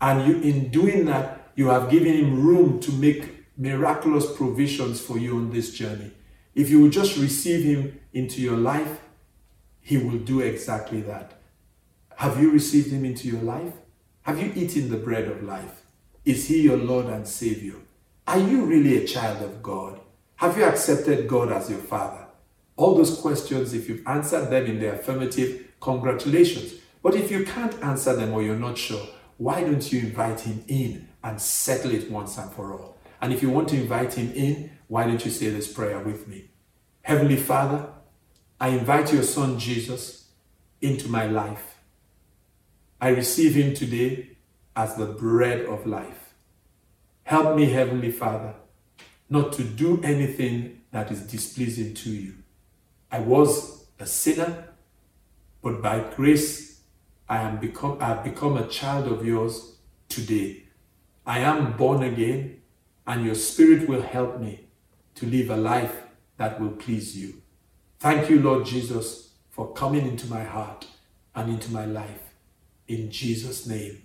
And 0.00 0.26
you, 0.26 0.40
in 0.40 0.70
doing 0.70 1.04
that, 1.06 1.50
you 1.54 1.68
have 1.68 1.90
given 1.90 2.14
him 2.14 2.46
room 2.46 2.80
to 2.80 2.92
make 2.92 3.46
miraculous 3.56 4.30
provisions 4.36 5.00
for 5.00 5.18
you 5.18 5.36
on 5.36 5.50
this 5.50 5.74
journey. 5.74 6.12
If 6.54 6.70
you 6.70 6.80
will 6.80 6.90
just 6.90 7.18
receive 7.18 7.64
him 7.64 8.00
into 8.12 8.40
your 8.40 8.56
life, 8.56 9.00
he 9.80 9.98
will 9.98 10.18
do 10.18 10.40
exactly 10.40 11.00
that. 11.02 11.40
Have 12.16 12.40
you 12.40 12.50
received 12.50 12.90
him 12.90 13.04
into 13.04 13.28
your 13.28 13.42
life? 13.42 13.72
Have 14.22 14.40
you 14.40 14.52
eaten 14.54 14.90
the 14.90 14.96
bread 14.96 15.28
of 15.28 15.42
life? 15.42 15.82
Is 16.24 16.48
he 16.48 16.62
your 16.62 16.76
Lord 16.76 17.06
and 17.06 17.26
Savior? 17.26 17.76
Are 18.26 18.38
you 18.38 18.64
really 18.64 18.96
a 19.02 19.06
child 19.06 19.42
of 19.42 19.62
God? 19.62 20.00
Have 20.38 20.56
you 20.56 20.62
accepted 20.62 21.26
God 21.26 21.50
as 21.50 21.68
your 21.68 21.80
Father? 21.80 22.24
All 22.76 22.94
those 22.94 23.18
questions, 23.18 23.74
if 23.74 23.88
you've 23.88 24.06
answered 24.06 24.50
them 24.50 24.66
in 24.66 24.78
the 24.78 24.92
affirmative, 24.92 25.66
congratulations. 25.80 26.74
But 27.02 27.16
if 27.16 27.32
you 27.32 27.44
can't 27.44 27.74
answer 27.82 28.14
them 28.14 28.32
or 28.32 28.40
you're 28.40 28.54
not 28.54 28.78
sure, 28.78 29.04
why 29.36 29.62
don't 29.62 29.92
you 29.92 29.98
invite 29.98 30.42
Him 30.42 30.62
in 30.68 31.08
and 31.24 31.40
settle 31.40 31.90
it 31.90 32.08
once 32.08 32.38
and 32.38 32.52
for 32.52 32.72
all? 32.72 32.98
And 33.20 33.32
if 33.32 33.42
you 33.42 33.50
want 33.50 33.68
to 33.70 33.80
invite 33.80 34.14
Him 34.14 34.32
in, 34.32 34.70
why 34.86 35.08
don't 35.08 35.24
you 35.24 35.32
say 35.32 35.50
this 35.50 35.72
prayer 35.72 35.98
with 35.98 36.28
me? 36.28 36.50
Heavenly 37.02 37.36
Father, 37.36 37.88
I 38.60 38.68
invite 38.68 39.12
your 39.12 39.24
Son 39.24 39.58
Jesus 39.58 40.28
into 40.80 41.08
my 41.08 41.26
life. 41.26 41.80
I 43.00 43.08
receive 43.08 43.56
Him 43.56 43.74
today 43.74 44.36
as 44.76 44.94
the 44.94 45.06
bread 45.06 45.66
of 45.66 45.84
life. 45.84 46.32
Help 47.24 47.56
me, 47.56 47.64
Heavenly 47.64 48.12
Father 48.12 48.54
not 49.28 49.52
to 49.54 49.64
do 49.64 50.00
anything 50.02 50.80
that 50.90 51.10
is 51.10 51.20
displeasing 51.22 51.94
to 51.94 52.10
you. 52.10 52.34
I 53.10 53.20
was 53.20 53.86
a 53.98 54.06
sinner, 54.06 54.68
but 55.62 55.82
by 55.82 56.00
grace 56.14 56.80
I 57.28 57.38
am 57.42 57.58
become 57.58 57.98
I 58.00 58.06
have 58.06 58.24
become 58.24 58.56
a 58.56 58.66
child 58.68 59.10
of 59.10 59.24
yours 59.24 59.76
today. 60.08 60.64
I 61.26 61.40
am 61.40 61.76
born 61.76 62.02
again, 62.02 62.62
and 63.06 63.24
your 63.24 63.34
spirit 63.34 63.88
will 63.88 64.02
help 64.02 64.40
me 64.40 64.68
to 65.16 65.26
live 65.26 65.50
a 65.50 65.56
life 65.56 66.02
that 66.38 66.60
will 66.60 66.70
please 66.70 67.16
you. 67.16 67.42
Thank 67.98 68.30
you, 68.30 68.40
Lord 68.40 68.64
Jesus, 68.64 69.32
for 69.50 69.72
coming 69.72 70.06
into 70.06 70.26
my 70.28 70.44
heart 70.44 70.86
and 71.34 71.50
into 71.50 71.70
my 71.72 71.84
life. 71.84 72.22
In 72.86 73.10
Jesus' 73.10 73.66
name. 73.66 74.02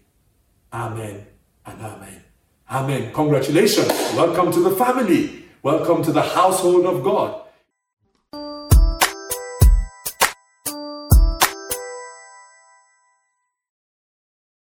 Amen 0.74 1.28
and 1.66 1.82
amen. 1.82 2.33
Amen. 2.70 3.14
Congratulations. 3.14 3.88
Welcome 4.16 4.52
to 4.54 4.60
the 4.62 4.72
family. 4.72 5.46
Welcome 5.62 6.04
to 6.04 6.12
the 6.12 6.22
household 6.22 6.86
of 6.86 7.04
God. 7.04 7.43